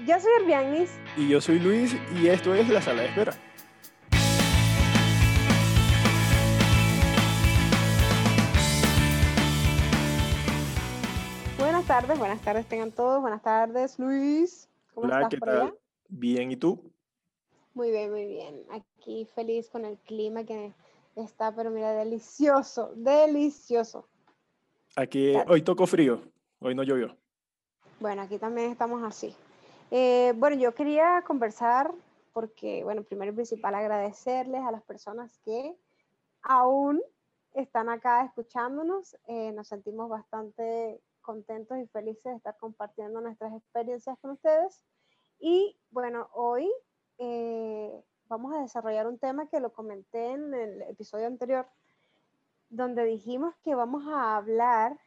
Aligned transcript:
Yo 0.00 0.18
soy 0.18 0.32
Herbianis. 0.40 0.90
Y 1.16 1.28
yo 1.28 1.40
soy 1.40 1.60
Luis 1.60 1.94
y 2.20 2.26
esto 2.26 2.54
es 2.54 2.68
La 2.68 2.82
Sala 2.82 3.02
de 3.02 3.08
Espera. 3.08 3.34
Buenas 11.58 11.86
tardes, 11.86 12.18
buenas 12.18 12.40
tardes 12.40 12.66
tengan 12.66 12.90
todos. 12.90 13.20
Buenas 13.20 13.42
tardes, 13.42 13.98
Luis. 13.98 14.68
¿Cómo 14.94 15.06
Hola, 15.06 15.16
estás 15.16 15.30
¿qué 15.30 15.38
por 15.38 15.48
tal? 15.48 15.60
allá? 15.62 15.74
Bien, 16.08 16.50
¿y 16.50 16.56
tú? 16.56 16.82
Muy 17.74 17.90
bien, 17.90 18.10
muy 18.10 18.26
bien. 18.26 18.62
Aquí 18.70 19.26
feliz 19.34 19.68
con 19.70 19.84
el 19.84 19.96
clima 19.98 20.44
que 20.44 20.72
está, 21.14 21.54
pero 21.54 21.70
mira, 21.70 21.92
delicioso, 21.92 22.92
delicioso. 22.96 24.08
Aquí 24.96 25.34
hoy 25.46 25.62
tocó 25.62 25.86
frío, 25.86 26.20
hoy 26.58 26.74
no 26.74 26.82
llovió. 26.82 27.16
Bueno, 28.00 28.22
aquí 28.22 28.38
también 28.38 28.70
estamos 28.70 29.02
así. 29.04 29.34
Eh, 29.94 30.32
bueno, 30.36 30.56
yo 30.56 30.74
quería 30.74 31.22
conversar 31.26 31.92
porque, 32.32 32.82
bueno, 32.82 33.02
primero 33.02 33.30
y 33.30 33.34
principal 33.34 33.74
agradecerles 33.74 34.62
a 34.62 34.70
las 34.70 34.82
personas 34.84 35.38
que 35.44 35.76
aún 36.40 37.02
están 37.52 37.90
acá 37.90 38.24
escuchándonos. 38.24 39.18
Eh, 39.26 39.52
nos 39.52 39.68
sentimos 39.68 40.08
bastante 40.08 40.98
contentos 41.20 41.76
y 41.76 41.86
felices 41.88 42.24
de 42.24 42.36
estar 42.36 42.56
compartiendo 42.56 43.20
nuestras 43.20 43.52
experiencias 43.52 44.18
con 44.20 44.30
ustedes. 44.30 44.82
Y 45.38 45.76
bueno, 45.90 46.30
hoy 46.32 46.72
eh, 47.18 48.02
vamos 48.28 48.54
a 48.54 48.62
desarrollar 48.62 49.06
un 49.06 49.18
tema 49.18 49.46
que 49.48 49.60
lo 49.60 49.74
comenté 49.74 50.30
en 50.30 50.54
el 50.54 50.80
episodio 50.84 51.26
anterior, 51.26 51.66
donde 52.70 53.04
dijimos 53.04 53.54
que 53.62 53.74
vamos 53.74 54.04
a 54.08 54.36
hablar 54.36 54.98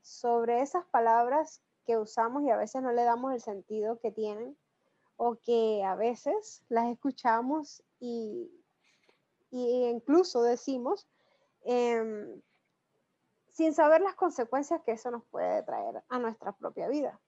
sobre 0.00 0.62
esas 0.62 0.86
palabras 0.86 1.60
que 1.84 1.98
usamos 1.98 2.42
y 2.44 2.50
a 2.50 2.56
veces 2.56 2.82
no 2.82 2.92
le 2.92 3.04
damos 3.04 3.32
el 3.32 3.40
sentido 3.40 3.98
que 3.98 4.10
tienen 4.10 4.56
o 5.16 5.36
que 5.36 5.84
a 5.84 5.94
veces 5.94 6.62
las 6.68 6.88
escuchamos 6.88 7.82
y, 8.00 8.50
y 9.50 9.86
incluso 9.86 10.42
decimos 10.42 11.08
em, 11.64 12.40
sin 13.52 13.74
saber 13.74 14.00
las 14.00 14.14
consecuencias 14.14 14.80
que 14.84 14.92
eso 14.92 15.10
nos 15.10 15.24
puede 15.26 15.62
traer 15.62 16.02
a 16.08 16.18
nuestra 16.18 16.52
propia 16.52 16.88
vida. 16.88 17.20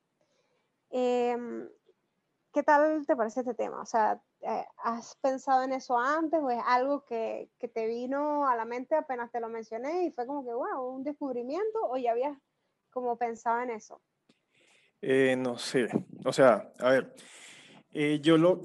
Em, 0.91 1.69
¿Qué 2.52 2.62
tal 2.62 3.05
te 3.05 3.16
parece 3.16 3.41
este 3.41 3.55
tema? 3.55 3.82
O 3.82 3.86
sea, 3.86 4.22
eh, 4.41 4.64
¿has 4.78 5.16
pensado 5.16 5.62
en 5.64 5.72
eso 5.72 5.98
antes 5.98 6.41
o 6.41 6.50
es 6.50 6.62
algo 6.66 7.05
que, 7.05 7.50
que 7.58 7.66
te 7.66 7.86
vino 7.86 8.47
a 8.47 8.55
la 8.55 8.64
mente 8.64 8.94
apenas 8.94 9.32
te 9.32 9.41
lo 9.41 9.48
mencioné 9.48 10.05
y 10.05 10.12
fue 10.12 10.25
como 10.27 10.44
que, 10.44 10.55
wow, 10.55 10.86
un 10.86 11.02
descubrimiento 11.02 11.80
o 11.82 11.97
ya 11.97 12.12
habías 12.12 12.38
como 12.91 13.16
pensado 13.16 13.60
en 13.60 13.70
eso? 13.70 14.00
Eh, 15.06 15.36
no 15.36 15.58
sé, 15.58 15.88
o 16.24 16.33
sea, 16.33 16.72
a 16.78 16.88
ver, 16.88 17.14
eh, 17.92 18.20
yo 18.22 18.38
lo, 18.38 18.62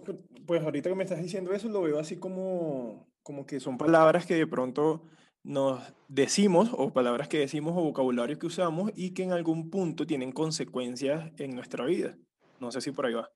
pues 0.47 0.63
ahorita 0.63 0.87
que 0.87 0.95
me 0.95 1.03
estás 1.03 1.21
diciendo 1.21 1.51
eso, 1.51 1.67
lo 1.67 1.81
veo 1.81 1.99
así 1.99 2.15
como, 2.15 3.09
como 3.23 3.45
que 3.45 3.59
son 3.59 3.77
palabras 3.77 4.25
que 4.25 4.35
de 4.35 4.47
pronto 4.47 5.03
nos 5.43 5.83
decimos, 6.07 6.69
o 6.71 6.93
palabras 6.93 7.27
que 7.27 7.39
decimos, 7.39 7.73
o 7.75 7.83
vocabulario 7.83 8.39
que 8.39 8.45
usamos, 8.45 8.89
y 8.95 9.13
que 9.13 9.23
en 9.23 9.33
algún 9.33 9.69
punto 9.69 10.07
tienen 10.07 10.31
consecuencias 10.31 11.29
en 11.35 11.55
nuestra 11.55 11.83
vida. 11.83 12.17
No 12.61 12.71
sé 12.71 12.79
si 12.79 12.93
por 12.93 13.07
ahí 13.07 13.15
va. 13.15 13.29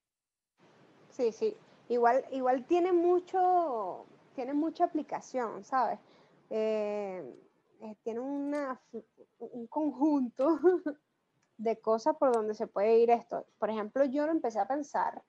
Sí, 1.09 1.33
sí. 1.33 1.57
Igual, 1.89 2.23
igual 2.31 2.65
tiene 2.65 2.93
mucho, 2.93 4.05
tiene 4.33 4.53
mucha 4.53 4.85
aplicación, 4.85 5.65
¿sabes? 5.65 5.99
Eh, 6.49 7.21
tiene 8.01 8.21
una, 8.21 8.79
un 9.39 9.67
conjunto 9.67 10.57
de 11.63 11.79
cosas 11.79 12.15
por 12.17 12.33
donde 12.33 12.53
se 12.53 12.67
puede 12.67 12.99
ir 12.99 13.09
esto. 13.09 13.45
Por 13.57 13.69
ejemplo, 13.69 14.03
yo 14.05 14.25
lo 14.25 14.31
empecé 14.31 14.59
a 14.59 14.67
pensar 14.67 15.23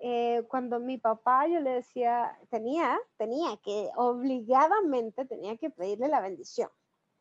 eh, 0.00 0.42
cuando 0.48 0.80
mi 0.80 0.98
papá 0.98 1.46
yo 1.46 1.60
le 1.60 1.70
decía, 1.70 2.36
tenía, 2.50 2.98
tenía 3.16 3.56
que, 3.62 3.90
obligadamente 3.96 5.24
tenía 5.24 5.56
que 5.56 5.70
pedirle 5.70 6.08
la 6.08 6.20
bendición. 6.20 6.68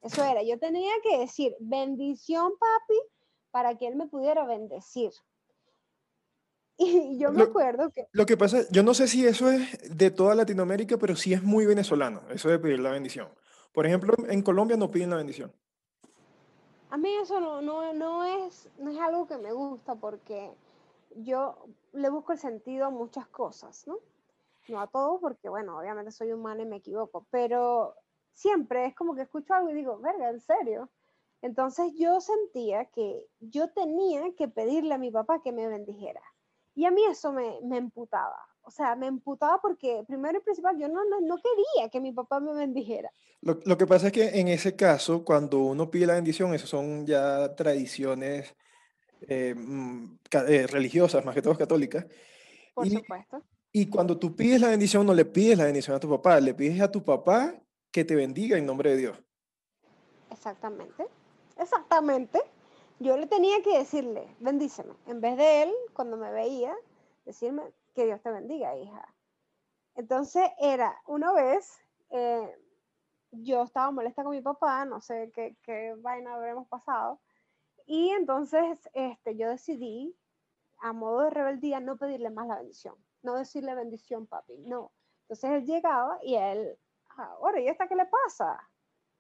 Eso 0.01 0.23
era, 0.23 0.43
yo 0.43 0.59
tenía 0.59 0.91
que 1.01 1.19
decir, 1.19 1.55
bendición, 1.59 2.51
papi, 2.59 2.99
para 3.51 3.77
que 3.77 3.87
él 3.87 3.95
me 3.95 4.07
pudiera 4.07 4.45
bendecir. 4.45 5.11
Y 6.77 7.17
yo 7.19 7.31
me 7.31 7.39
Lo- 7.39 7.45
acuerdo 7.45 7.91
que, 7.91 8.07
Lo 8.11 8.25
que 8.25 8.35
pasa, 8.35 8.63
yo 8.71 8.83
no 8.83 8.93
sé 8.93 9.07
si 9.07 9.25
eso 9.25 9.49
es 9.49 9.95
de 9.97 10.11
toda 10.11 10.35
Latinoamérica, 10.35 10.97
pero 10.97 11.15
sí 11.15 11.31
es 11.33 11.43
muy 11.43 11.65
venezolano, 11.65 12.23
eso 12.31 12.49
de 12.49 12.59
pedir 12.59 12.79
la 12.79 12.91
bendición. 12.91 13.29
Por 13.71 13.85
ejemplo, 13.85 14.13
en 14.27 14.41
Colombia 14.41 14.75
no 14.75 14.91
piden 14.91 15.11
la 15.11 15.15
bendición. 15.17 15.53
A 16.93 16.97
mí 16.97 17.09
eso 17.15 17.39
no, 17.39 17.59
no, 17.59 17.91
no, 17.91 18.23
es, 18.23 18.69
no 18.77 18.91
es 18.91 18.99
algo 18.99 19.25
que 19.25 19.39
me 19.39 19.51
gusta 19.51 19.95
porque 19.95 20.53
yo 21.15 21.55
le 21.91 22.07
busco 22.11 22.33
el 22.33 22.37
sentido 22.37 22.85
a 22.85 22.91
muchas 22.91 23.25
cosas, 23.29 23.87
¿no? 23.87 23.97
No 24.67 24.79
a 24.79 24.85
todo 24.85 25.19
porque, 25.19 25.49
bueno, 25.49 25.79
obviamente 25.79 26.11
soy 26.11 26.33
humana 26.33 26.61
y 26.61 26.67
me 26.67 26.75
equivoco, 26.75 27.25
pero 27.31 27.95
siempre 28.31 28.85
es 28.85 28.93
como 28.93 29.15
que 29.15 29.23
escucho 29.23 29.55
algo 29.55 29.71
y 29.71 29.73
digo, 29.73 29.97
verga, 29.97 30.29
¿en 30.29 30.39
serio? 30.39 30.91
Entonces 31.41 31.93
yo 31.95 32.21
sentía 32.21 32.85
que 32.85 33.25
yo 33.39 33.73
tenía 33.73 34.35
que 34.35 34.47
pedirle 34.47 34.93
a 34.93 34.99
mi 34.99 35.09
papá 35.09 35.41
que 35.41 35.51
me 35.51 35.67
bendijera. 35.67 36.21
Y 36.75 36.85
a 36.85 36.91
mí 36.91 37.03
eso 37.05 37.33
me, 37.33 37.59
me 37.63 37.77
emputaba. 37.77 38.37
O 38.66 38.72
sea, 38.72 38.96
me 38.96 39.07
emputaba 39.07 39.59
porque, 39.62 40.03
primero 40.07 40.38
y 40.40 40.41
principal, 40.41 40.78
yo 40.79 40.88
no, 40.88 41.03
no, 41.06 41.19
no 41.19 41.35
quería 41.38 41.90
que 41.90 42.00
mi 42.00 42.12
papá 42.13 42.40
me 42.40 42.53
bendijera. 42.53 43.12
Lo, 43.41 43.59
lo 43.66 43.78
que 43.78 43.85
pasa 43.85 44.07
es 44.07 44.13
que 44.13 44.40
en 44.40 44.47
ese 44.47 44.75
caso, 44.75 45.25
cuando 45.25 45.59
uno 45.59 45.91
pide 45.91 46.07
la 46.07 46.13
bendición, 46.16 46.53
esas 46.53 46.69
son 46.69 47.06
ya 47.06 47.53
tradiciones 47.56 48.56
eh, 49.28 49.53
mm, 49.56 50.18
eh, 50.47 50.68
religiosas, 50.68 51.25
más 51.25 51.35
que 51.35 51.41
todo 51.41 51.57
católicas. 51.57 52.06
Por 52.74 52.88
Y, 52.88 52.91
supuesto. 52.91 53.44
y 53.72 53.90
cuando 53.90 54.18
tú 54.18 54.35
pides 54.35 54.62
la 54.62 54.69
bendición, 54.69 55.06
no 55.06 55.13
le 55.13 55.25
pides 55.25 55.57
la 55.57 55.66
bendición 55.66 55.95
a 55.95 56.00
tu 56.00 56.09
papá, 56.09 56.40
le 56.40 56.53
pides 56.53 56.81
a 56.81 56.90
tu 56.91 57.03
papá 57.03 57.53
que 57.91 58.06
te 58.06 58.16
bendiga 58.16 58.57
en 58.57 58.66
nombre 58.66 58.91
de 58.91 58.97
Dios. 58.97 59.24
Exactamente, 60.31 61.06
exactamente. 61.57 62.41
Yo 63.00 63.18
le 63.18 63.28
tenía 63.28 63.62
que 63.62 63.78
decirle, 63.78 64.25
bendíceme, 64.40 64.94
en 65.07 65.19
vez 65.19 65.38
de 65.38 65.63
él, 65.63 65.72
cuando 65.94 66.16
me 66.18 66.31
veía, 66.31 66.74
decirme, 67.25 67.63
que 67.93 68.05
Dios 68.05 68.21
te 68.21 68.31
bendiga, 68.31 68.75
hija. 68.77 69.15
Entonces 69.95 70.49
era, 70.59 71.01
una 71.05 71.33
vez, 71.33 71.79
eh, 72.09 72.57
yo 73.31 73.63
estaba 73.63 73.91
molesta 73.91 74.23
con 74.23 74.31
mi 74.33 74.41
papá, 74.41 74.85
no 74.85 75.01
sé 75.01 75.31
qué, 75.33 75.57
qué 75.63 75.95
vaina 75.97 76.35
habremos 76.35 76.67
pasado, 76.67 77.21
y 77.85 78.09
entonces 78.11 78.89
este, 78.93 79.35
yo 79.37 79.49
decidí, 79.49 80.15
a 80.79 80.93
modo 80.93 81.21
de 81.21 81.29
rebeldía, 81.31 81.79
no 81.79 81.97
pedirle 81.97 82.29
más 82.29 82.47
la 82.47 82.57
bendición, 82.57 82.95
no 83.23 83.35
decirle 83.35 83.75
bendición, 83.75 84.27
papi, 84.27 84.57
no. 84.59 84.91
Entonces 85.23 85.51
él 85.51 85.65
llegaba 85.65 86.19
y 86.23 86.35
él, 86.35 86.77
"Ah, 87.17 87.35
ahora, 87.39 87.59
¿y 87.61 87.67
esta 87.67 87.87
qué 87.87 87.95
le 87.95 88.05
pasa? 88.05 88.69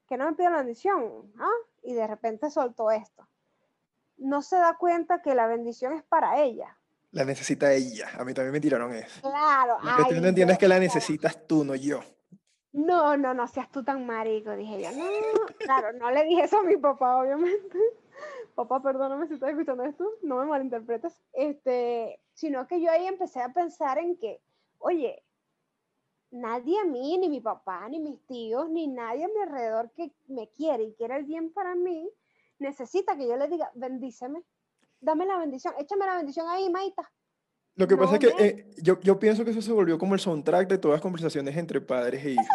que 0.07 0.17
no 0.17 0.25
me 0.25 0.33
pide 0.33 0.49
la 0.49 0.57
bendición, 0.57 1.33
¿ah? 1.39 1.49
Y 1.81 1.93
de 1.93 2.07
repente 2.07 2.49
soltó 2.51 2.91
esto. 2.91 3.27
No 4.17 4.41
se 4.41 4.57
da 4.57 4.77
cuenta 4.77 5.21
que 5.21 5.35
la 5.35 5.47
bendición 5.47 5.93
es 5.93 6.03
para 6.03 6.41
ella. 6.41 6.77
La 7.13 7.23
necesita 7.23 7.71
ella. 7.71 8.09
A 8.17 8.25
mí 8.25 8.33
también 8.33 8.51
me 8.51 8.59
tiraron 8.59 8.93
eso. 8.93 9.21
Claro, 9.21 9.77
Lo 9.83 9.97
que 9.97 10.15
tú 10.15 10.19
no 10.19 10.23
ay, 10.23 10.29
entiendes 10.29 10.55
es 10.55 10.59
que 10.59 10.67
la 10.67 10.79
necesitas 10.79 11.47
tú, 11.47 11.63
no 11.63 11.75
yo. 11.75 12.01
No, 12.71 13.15
no, 13.17 13.35
no 13.35 13.47
seas 13.47 13.69
tú 13.69 13.83
tan 13.83 14.05
marico, 14.07 14.55
dije 14.55 14.81
yo. 14.81 14.91
No, 14.91 15.45
claro, 15.59 15.93
no 15.93 16.09
le 16.09 16.23
dije 16.23 16.45
eso 16.45 16.57
a 16.57 16.63
mi 16.63 16.75
papá, 16.75 17.17
obviamente. 17.17 17.77
Papá, 18.55 18.81
perdóname 18.81 19.27
si 19.27 19.35
estás 19.35 19.51
escuchando 19.51 19.83
esto, 19.83 20.05
no 20.23 20.37
me 20.37 20.45
malinterpretes. 20.45 21.19
Este, 21.33 22.19
sino 22.33 22.67
que 22.67 22.81
yo 22.81 22.89
ahí 22.91 23.05
empecé 23.05 23.41
a 23.41 23.53
pensar 23.53 23.99
en 23.99 24.17
que, 24.17 24.41
oye, 24.79 25.23
nadie 26.31 26.79
a 26.79 26.85
mí, 26.85 27.17
ni 27.19 27.29
mi 27.29 27.41
papá, 27.41 27.87
ni 27.89 27.99
mis 27.99 28.25
tíos, 28.25 28.69
ni 28.69 28.87
nadie 28.87 29.25
a 29.25 29.27
mi 29.27 29.39
alrededor 29.39 29.91
que 29.91 30.11
me 30.27 30.49
quiere 30.49 30.83
y 30.83 30.93
quiere 30.93 31.17
el 31.17 31.25
bien 31.25 31.53
para 31.53 31.75
mí, 31.75 32.09
necesita 32.57 33.15
que 33.15 33.27
yo 33.27 33.37
le 33.37 33.47
diga, 33.47 33.71
bendíceme, 33.75 34.43
dame 35.03 35.25
la 35.25 35.37
bendición, 35.37 35.73
échame 35.77 36.05
la 36.05 36.15
bendición 36.15 36.47
ahí, 36.47 36.69
Maita. 36.69 37.11
Lo 37.75 37.87
que 37.87 37.97
pasa 37.97 38.15
es 38.15 38.19
que 38.19 38.33
eh, 38.37 38.71
yo, 38.77 38.99
yo 39.01 39.19
pienso 39.19 39.43
que 39.43 39.51
eso 39.51 39.61
se 39.61 39.71
volvió 39.71 39.97
como 39.97 40.13
el 40.13 40.19
soundtrack 40.19 40.69
de 40.69 40.77
todas 40.77 40.95
las 40.95 41.01
conversaciones 41.01 41.57
entre 41.57 41.81
padres 41.81 42.23
e 42.23 42.31
hijos. 42.31 42.45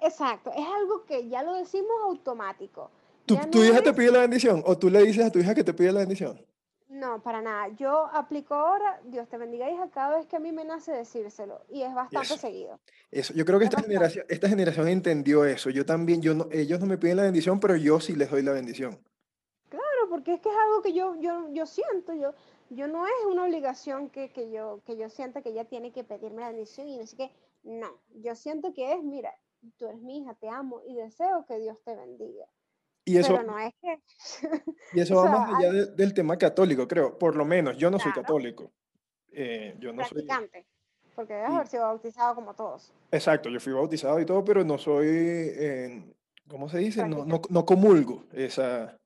Exacto, 0.00 0.50
es 0.56 0.66
algo 0.66 1.04
que 1.04 1.28
ya 1.28 1.42
lo 1.42 1.54
decimos 1.54 1.92
automático. 2.04 2.90
¿Tu, 3.26 3.36
tu 3.50 3.62
hija 3.62 3.82
te 3.82 3.92
pide 3.92 4.10
la 4.10 4.20
bendición 4.20 4.62
o 4.66 4.76
tú 4.76 4.88
le 4.88 5.02
dices 5.02 5.24
a 5.24 5.30
tu 5.30 5.38
hija 5.38 5.54
que 5.54 5.62
te 5.62 5.74
pide 5.74 5.92
la 5.92 6.00
bendición? 6.00 6.44
No, 6.88 7.22
para 7.22 7.40
nada. 7.40 7.68
Yo 7.78 8.10
aplico 8.12 8.54
ahora, 8.54 9.00
Dios 9.04 9.28
te 9.28 9.38
bendiga, 9.38 9.70
hija, 9.70 9.88
cada 9.90 10.16
vez 10.16 10.26
que 10.26 10.36
a 10.36 10.40
mí 10.40 10.50
me 10.50 10.64
nace 10.64 10.90
decírselo. 10.90 11.64
Y 11.68 11.82
es 11.82 11.94
bastante 11.94 12.26
Eso. 12.26 12.36
seguido. 12.36 12.80
Eso, 13.12 13.32
yo 13.34 13.44
creo 13.44 13.60
que 13.60 13.66
Es 13.66 13.70
esta 13.70 13.82
generación, 13.82 14.26
esta 14.28 14.48
generación 14.48 14.88
entendió 14.88 15.44
eso. 15.44 15.70
Yo 15.70 15.86
también, 15.86 16.20
yo 16.20 16.34
no, 16.34 16.48
ellos 16.50 16.80
no 16.80 16.86
me 16.86 16.98
piden 16.98 17.18
la 17.18 17.22
bendición, 17.22 17.60
pero 17.60 17.76
yo 17.76 18.00
sí 18.00 18.16
les 18.16 18.28
doy 18.28 18.42
la 18.42 18.52
bendición. 18.52 18.98
Porque 20.20 20.34
es 20.34 20.40
que 20.42 20.50
es 20.50 20.54
algo 20.54 20.82
que 20.82 20.92
yo, 20.92 21.16
yo, 21.18 21.48
yo 21.50 21.64
siento, 21.64 22.12
yo, 22.12 22.34
yo 22.68 22.86
no 22.88 23.06
es 23.06 23.12
una 23.26 23.44
obligación 23.44 24.10
que, 24.10 24.28
que 24.28 24.50
yo, 24.50 24.82
que 24.84 24.98
yo 24.98 25.08
sienta 25.08 25.40
que 25.40 25.48
ella 25.48 25.64
tiene 25.64 25.92
que 25.92 26.04
pedirme 26.04 26.42
la 26.42 26.48
bendición 26.48 26.88
y 26.88 26.98
no 26.98 27.06
sé 27.06 27.16
qué. 27.16 27.30
No, 27.62 27.88
yo 28.16 28.34
siento 28.36 28.74
que 28.74 28.92
es, 28.92 29.02
mira, 29.02 29.34
tú 29.78 29.86
eres 29.86 30.02
mi 30.02 30.18
hija, 30.18 30.34
te 30.34 30.50
amo 30.50 30.82
y 30.86 30.94
deseo 30.94 31.46
que 31.46 31.58
Dios 31.58 31.82
te 31.84 31.94
bendiga. 31.96 32.44
Y 33.06 33.16
eso, 33.16 33.32
Pero 33.32 33.44
no 33.44 33.58
es 33.58 33.72
que... 33.80 34.02
y 34.92 35.00
eso 35.00 35.14
o 35.18 35.22
va 35.24 35.30
sea, 35.30 35.38
más 35.38 35.54
allá 35.54 35.72
de- 35.72 35.86
del 35.86 36.12
tema 36.12 36.36
católico, 36.36 36.86
creo. 36.86 37.18
Por 37.18 37.34
lo 37.34 37.46
menos, 37.46 37.78
yo 37.78 37.90
no 37.90 37.98
soy 37.98 38.12
Claro. 38.12 38.26
católico. 38.26 38.70
Eh, 39.32 39.74
yo 39.78 39.90
no 39.92 40.02
Practicante. 40.02 40.66
Porque 41.16 41.32
debes 41.32 41.50
haber 41.50 41.66
sido 41.66 41.84
bautizado 41.84 42.34
como 42.34 42.52
todos. 42.52 42.92
Exacto, 43.10 43.48
yo 43.48 43.58
fui 43.58 43.72
bautizado 43.72 44.20
y 44.20 44.26
todo, 44.26 44.44
pero 44.44 44.64
no 44.64 44.76
soy, 44.76 45.06
eh, 45.08 46.14
¿cómo 46.46 46.68
se 46.68 46.76
dice? 46.78 47.08
No, 47.08 47.24
no, 47.24 47.40
no, 47.48 47.64
comulgo 47.64 48.26
esa 48.34 48.99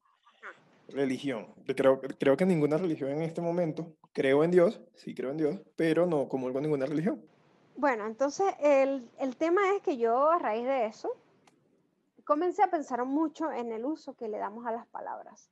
religión. 0.88 1.54
Creo, 1.76 2.00
creo 2.00 2.36
que 2.36 2.46
ninguna 2.46 2.76
religión 2.76 3.10
en 3.10 3.22
este 3.22 3.40
momento, 3.40 3.94
creo 4.12 4.44
en 4.44 4.50
Dios, 4.50 4.80
sí 4.94 5.14
creo 5.14 5.30
en 5.30 5.38
Dios, 5.38 5.60
pero 5.76 6.06
no 6.06 6.28
comulgo 6.28 6.60
ninguna 6.60 6.86
religión. 6.86 7.24
Bueno, 7.76 8.06
entonces 8.06 8.54
el, 8.60 9.08
el 9.18 9.36
tema 9.36 9.74
es 9.74 9.82
que 9.82 9.96
yo 9.96 10.30
a 10.30 10.38
raíz 10.38 10.64
de 10.64 10.86
eso 10.86 11.10
comencé 12.24 12.62
a 12.62 12.70
pensar 12.70 13.04
mucho 13.04 13.52
en 13.52 13.72
el 13.72 13.84
uso 13.84 14.14
que 14.14 14.28
le 14.28 14.38
damos 14.38 14.66
a 14.66 14.72
las 14.72 14.86
palabras. 14.86 15.50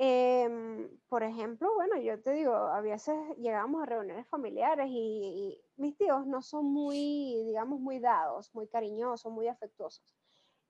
Em, 0.00 0.88
por 1.08 1.24
ejemplo, 1.24 1.74
bueno, 1.74 2.00
yo 2.00 2.20
te 2.22 2.32
digo, 2.32 2.54
a 2.54 2.80
veces 2.80 3.16
llegamos 3.36 3.82
a 3.82 3.86
reuniones 3.86 4.28
familiares 4.28 4.86
y, 4.88 5.60
mis 5.76 5.96
tíos 5.96 6.24
no 6.26 6.40
son 6.40 6.66
muy, 6.66 7.42
digamos, 7.44 7.80
muy 7.80 7.98
dados, 7.98 8.52
muy 8.54 8.68
cariñosos, 8.68 9.32
muy 9.32 9.48
afectuosos. 9.48 10.04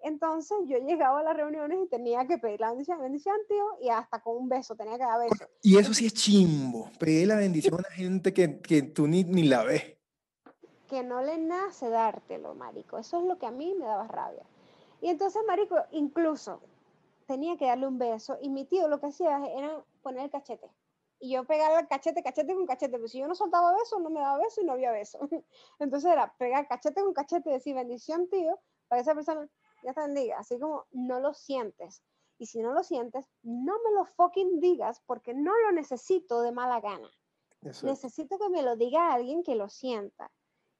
Entonces 0.00 0.56
yo 0.66 0.78
llegaba 0.78 1.20
a 1.20 1.22
las 1.22 1.36
reuniones 1.36 1.78
y 1.84 1.88
tenía 1.88 2.26
que 2.26 2.38
pedir 2.38 2.60
la 2.60 2.70
bendición, 2.70 3.00
bendición 3.00 3.36
tío, 3.48 3.66
y 3.80 3.88
hasta 3.88 4.20
con 4.22 4.36
un 4.36 4.48
beso, 4.48 4.76
tenía 4.76 4.96
que 4.96 5.04
dar 5.04 5.20
beso. 5.20 5.46
Y 5.62 5.76
eso 5.76 5.92
sí 5.92 6.06
es 6.06 6.14
chimbo, 6.14 6.90
pedir 6.98 7.28
la 7.28 7.36
bendición 7.36 7.74
a 7.74 7.78
una 7.78 7.90
gente 7.90 8.32
que, 8.32 8.60
que 8.60 8.82
tú 8.82 9.08
ni, 9.08 9.24
ni 9.24 9.44
la 9.44 9.64
ves. 9.64 9.96
Que 10.88 11.02
no 11.02 11.22
le 11.22 11.38
nace 11.38 11.90
dártelo, 11.90 12.54
marico. 12.54 12.98
Eso 12.98 13.20
es 13.20 13.26
lo 13.26 13.38
que 13.38 13.46
a 13.46 13.50
mí 13.50 13.74
me 13.74 13.84
daba 13.84 14.06
rabia. 14.06 14.44
Y 15.00 15.08
entonces, 15.08 15.42
marico, 15.46 15.76
incluso 15.90 16.60
tenía 17.26 17.56
que 17.56 17.66
darle 17.66 17.86
un 17.86 17.98
beso 17.98 18.38
y 18.40 18.48
mi 18.48 18.64
tío 18.64 18.88
lo 18.88 18.98
que 18.98 19.06
hacía 19.06 19.44
era 19.46 19.84
poner 20.02 20.24
el 20.24 20.30
cachete. 20.30 20.68
Y 21.20 21.32
yo 21.32 21.44
pegaba 21.44 21.80
el 21.80 21.88
cachete, 21.88 22.22
cachete 22.22 22.54
con 22.54 22.66
cachete, 22.66 22.92
pero 22.92 23.08
si 23.08 23.18
yo 23.18 23.28
no 23.28 23.34
soltaba 23.34 23.72
beso, 23.72 23.98
no 23.98 24.08
me 24.08 24.20
daba 24.20 24.38
beso 24.38 24.60
y 24.62 24.64
no 24.64 24.72
había 24.72 24.92
beso. 24.92 25.18
Entonces 25.78 26.10
era 26.10 26.32
pegar 26.38 26.66
cachete 26.68 27.02
con 27.02 27.12
cachete 27.12 27.50
y 27.50 27.52
decir 27.52 27.74
bendición, 27.74 28.28
tío, 28.30 28.58
para 28.88 29.02
esa 29.02 29.14
persona 29.14 29.48
ya 29.82 29.94
te 29.94 30.00
bendiga. 30.00 30.38
Así 30.38 30.58
como 30.58 30.86
no 30.92 31.20
lo 31.20 31.34
sientes. 31.34 32.02
Y 32.38 32.46
si 32.46 32.60
no 32.60 32.72
lo 32.72 32.84
sientes, 32.84 33.26
no 33.42 33.74
me 33.82 33.92
lo 33.92 34.04
fucking 34.04 34.60
digas 34.60 35.02
porque 35.06 35.34
no 35.34 35.52
lo 35.62 35.72
necesito 35.72 36.42
de 36.42 36.52
mala 36.52 36.80
gana. 36.80 37.10
Necesito 37.82 38.38
que 38.38 38.48
me 38.48 38.62
lo 38.62 38.76
diga 38.76 39.12
alguien 39.12 39.42
que 39.42 39.56
lo 39.56 39.68
sienta. 39.68 40.30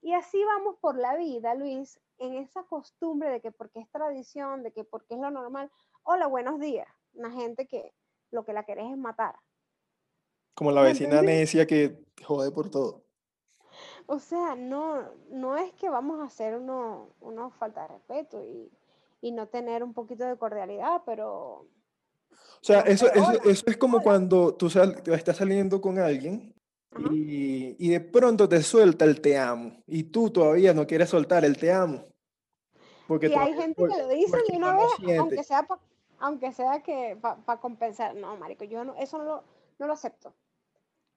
Y 0.01 0.15
así 0.15 0.43
vamos 0.45 0.77
por 0.81 0.97
la 0.97 1.17
vida, 1.17 1.55
Luis, 1.57 1.99
en 2.19 2.35
esa 2.35 2.63
costumbre 2.63 3.31
de 3.31 3.41
que 3.41 3.51
porque 3.51 3.81
es 3.81 3.91
tradición, 3.91 4.63
de 4.63 4.71
que 4.71 4.85
porque 4.85 5.15
es 5.15 5.21
lo 5.21 5.31
normal, 5.33 5.73
hola, 6.05 6.29
buenos 6.29 6.61
días. 6.61 6.87
Una 7.15 7.33
gente 7.33 7.67
que 7.67 7.93
lo 8.31 8.45
que 8.45 8.53
la 8.53 8.65
querés 8.65 8.91
es 8.91 8.97
matar. 8.97 9.37
Como 10.55 10.71
la 10.71 10.83
vecina 10.83 11.23
necia 11.23 11.67
que 11.67 12.05
jode 12.25 12.53
por 12.53 12.71
todo. 12.71 13.05
O 14.07 14.19
sea, 14.19 14.55
no, 14.55 15.03
no 15.31 15.57
es 15.57 15.73
que 15.75 15.91
vamos 15.91 16.21
a 16.21 16.25
hacer 16.25 16.57
uno, 16.57 17.11
uno 17.21 17.51
falta 17.51 17.83
de 17.83 17.89
respeto 17.89 18.43
y, 18.43 18.71
y, 19.21 19.33
no 19.33 19.49
tener 19.49 19.83
un 19.83 19.95
poquito 19.95 20.25
de 20.25 20.37
cordialidad, 20.37 21.03
pero... 21.05 21.67
O 22.31 22.63
sea, 22.63 22.81
eso, 22.81 23.13
eso, 23.13 23.43
eso, 23.45 23.65
es 23.67 23.77
como 23.77 24.03
cuando 24.03 24.55
tú 24.55 24.69
sal, 24.69 25.03
estás 25.07 25.37
saliendo 25.37 25.81
con 25.81 25.99
alguien 25.99 26.55
y, 27.11 27.77
y, 27.79 27.89
de 27.89 28.01
pronto 28.01 28.49
te 28.49 28.63
suelta 28.63 29.05
el 29.05 29.21
te 29.21 29.39
amo 29.39 29.83
y 29.87 30.05
tú 30.05 30.31
todavía 30.31 30.75
no 30.75 30.87
quieres 30.87 31.11
soltar 31.11 31.45
el 31.45 31.57
te 31.57 31.73
amo. 31.73 32.05
Porque 33.07 33.29
y 33.29 33.35
hay 33.35 33.55
gente 33.55 33.83
que 33.83 34.03
lo 34.03 34.09
dice 34.09 34.37
de 34.49 34.57
una 34.57 34.77
vez, 34.77 35.19
aunque 35.19 35.43
sea 35.43 35.67
aunque 36.21 36.53
sea 36.53 36.83
que 36.83 37.17
para 37.21 37.61
compensar. 37.61 38.15
No, 38.15 38.37
marico, 38.37 38.65
yo 38.65 38.85
no, 38.85 38.95
eso 38.97 39.19
no 39.19 39.25
lo, 39.25 39.45
no 39.79 39.87
lo 39.87 39.93
acepto. 39.93 40.35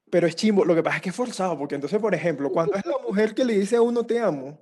Pero 0.09 0.27
es 0.27 0.35
chimbo, 0.35 0.65
lo 0.65 0.75
que 0.75 0.83
pasa 0.83 0.97
es 0.97 1.03
que 1.03 1.09
es 1.09 1.15
forzado, 1.15 1.57
porque 1.57 1.75
entonces, 1.75 1.99
por 1.99 2.13
ejemplo, 2.13 2.49
cuando 2.51 2.75
es 2.75 2.85
la 2.85 2.97
mujer 2.99 3.33
que 3.33 3.45
le 3.45 3.57
dice 3.57 3.77
a 3.77 3.81
uno 3.81 4.05
te 4.05 4.19
amo, 4.19 4.59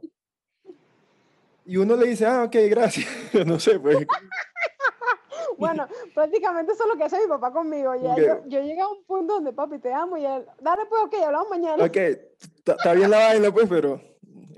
y 1.69 1.77
uno 1.77 1.95
le 1.95 2.07
dice, 2.07 2.25
ah, 2.25 2.43
ok, 2.43 2.55
gracias, 2.69 3.07
no 3.45 3.59
sé, 3.59 3.79
pues. 3.79 4.05
bueno, 5.57 5.87
prácticamente 6.13 6.73
eso 6.73 6.83
es 6.83 6.89
lo 6.89 6.97
que 6.97 7.03
hace 7.03 7.19
mi 7.19 7.27
papá 7.27 7.51
conmigo. 7.51 7.95
Ya 7.95 8.15
yo, 8.15 8.43
yo, 8.47 8.61
llegué 8.61 8.81
a 8.81 8.87
un 8.87 9.03
punto 9.05 9.35
donde 9.35 9.53
papi 9.53 9.79
te 9.79 9.93
amo 9.93 10.17
y 10.17 10.25
él, 10.25 10.45
dale 10.61 10.85
pues, 10.87 11.01
ok, 11.03 11.15
hablamos 11.25 11.49
mañana. 11.49 11.83
Ok, 11.83 11.95
está 11.95 12.93
bien 12.93 13.11
la 13.11 13.19
vaina, 13.19 13.51
pues, 13.51 13.67
pero, 13.69 14.01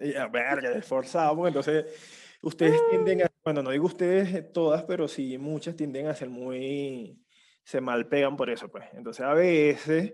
ya, 0.02 0.28
verga, 0.28 0.72
es 0.72 0.86
forzado, 0.86 1.36
pues, 1.38 1.50
entonces 1.50 1.86
Ustedes 2.44 2.82
tienden 2.90 3.22
a, 3.22 3.32
bueno, 3.44 3.62
no 3.62 3.70
digo 3.70 3.86
ustedes 3.86 4.34
eh, 4.34 4.42
todas, 4.42 4.84
pero 4.84 5.08
sí 5.08 5.38
muchas 5.38 5.76
tienden 5.76 6.08
a 6.08 6.16
ser 6.16 6.30
muy, 6.30 7.20
se 7.64 7.82
malpegan 7.82 8.36
por 8.36 8.50
eso, 8.50 8.68
pues. 8.68 8.86
Entonces 8.94 9.24
a 9.24 9.34
veces 9.36 10.14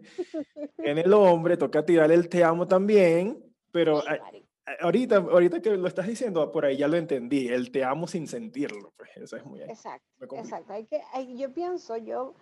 en 0.78 0.98
el 0.98 1.14
hombre 1.14 1.56
toca 1.56 1.86
tirarle 1.86 2.16
el 2.16 2.28
te 2.28 2.44
amo 2.44 2.68
también, 2.68 3.42
pero 3.72 4.04
ahorita, 4.80 5.18
ahorita 5.18 5.62
que 5.62 5.72
lo 5.72 5.88
estás 5.88 6.08
diciendo, 6.08 6.52
por 6.52 6.66
ahí 6.66 6.78
ya 6.78 6.88
lo 6.88 6.98
entendí, 6.98 7.48
el 7.48 7.72
te 7.72 7.84
amo 7.84 8.08
sin 8.08 8.28
sentirlo, 8.28 8.94
pues 8.98 9.10
eso 9.16 9.38
es 9.38 9.46
muy... 9.46 9.62
Exacto, 9.62 10.36
exacto. 10.36 10.74
Hay 10.74 10.86
que, 10.86 11.02
yo 11.36 11.54
pienso, 11.54 11.98
yo, 11.98 12.34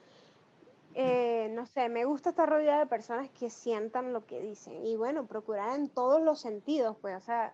eh, 0.94 1.50
no 1.52 1.66
sé, 1.66 1.90
me 1.90 2.06
gusta 2.06 2.30
estar 2.30 2.50
rodeada 2.50 2.80
de 2.80 2.88
personas 2.88 3.30
que 3.30 3.50
sientan 3.50 4.14
lo 4.14 4.26
que 4.26 4.40
dicen 4.42 4.86
y 4.86 4.96
bueno, 4.96 5.28
procurar 5.28 5.80
en 5.80 5.90
todos 5.90 6.22
los 6.22 6.40
sentidos, 6.40 6.98
pues, 7.02 7.16
o 7.16 7.22
sea 7.22 7.54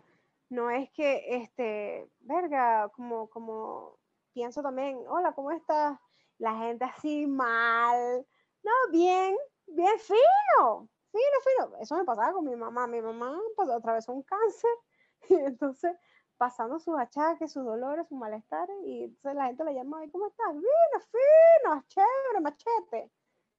no 0.51 0.69
es 0.69 0.91
que, 0.91 1.23
este, 1.27 2.09
verga, 2.19 2.89
como, 2.89 3.29
como 3.29 3.97
pienso 4.33 4.62
también, 4.62 5.00
hola, 5.07 5.31
¿cómo 5.31 5.51
estás? 5.51 5.97
La 6.39 6.57
gente 6.57 6.83
así 6.83 7.25
mal. 7.25 8.27
No, 8.62 8.71
bien, 8.91 9.33
bien 9.68 9.97
fino, 9.97 10.89
fino, 11.11 11.67
fino. 11.69 11.77
Eso 11.81 11.95
me 11.95 12.03
pasaba 12.03 12.33
con 12.33 12.45
mi 12.45 12.55
mamá. 12.55 12.87
Mi 12.87 13.01
mamá 13.01 13.37
pasó, 13.55 13.73
atravesó 13.73 14.13
un 14.13 14.23
cáncer 14.23 14.71
y 15.29 15.35
entonces 15.35 15.95
pasando 16.37 16.79
sus 16.79 16.97
achaques, 16.97 17.51
sus 17.51 17.63
dolores, 17.63 18.07
sus 18.07 18.17
malestares, 18.17 18.75
y 18.83 19.03
entonces 19.03 19.35
la 19.35 19.45
gente 19.45 19.63
le 19.63 19.75
llamaba, 19.75 20.03
¿cómo 20.11 20.27
estás? 20.27 20.47
Fino, 20.47 21.05
fino, 21.11 21.83
chévere, 21.87 22.41
machete. 22.41 23.11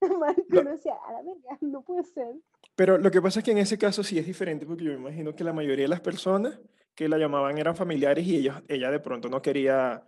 no. 0.49 0.71
decía, 0.71 0.95
a 1.07 1.13
la 1.13 1.23
verga, 1.23 1.59
no 1.61 1.83
puede 1.83 2.03
ser. 2.03 2.35
Pero 2.75 2.99
lo 2.99 3.11
que 3.13 3.23
pasa 3.23 3.39
es 3.39 3.45
que 3.45 3.53
en 3.53 3.59
ese 3.59 3.79
caso 3.79 4.03
sí 4.03 4.19
es 4.19 4.27
diferente, 4.27 4.67
porque 4.67 4.83
yo 4.83 4.91
me 4.93 4.99
imagino 4.99 5.33
que 5.33 5.45
la 5.45 5.53
mayoría 5.53 5.85
de 5.85 5.91
las 5.91 6.01
personas 6.01 6.59
que 6.95 7.09
la 7.09 7.19
llamaban 7.19 7.57
eran 7.57 7.77
familiares 7.77 8.27
y 8.27 8.39
ellos, 8.39 8.61
ella 8.67 8.91
de 8.91 8.99
pronto 8.99 9.29
no 9.29 9.41
quería 9.41 10.03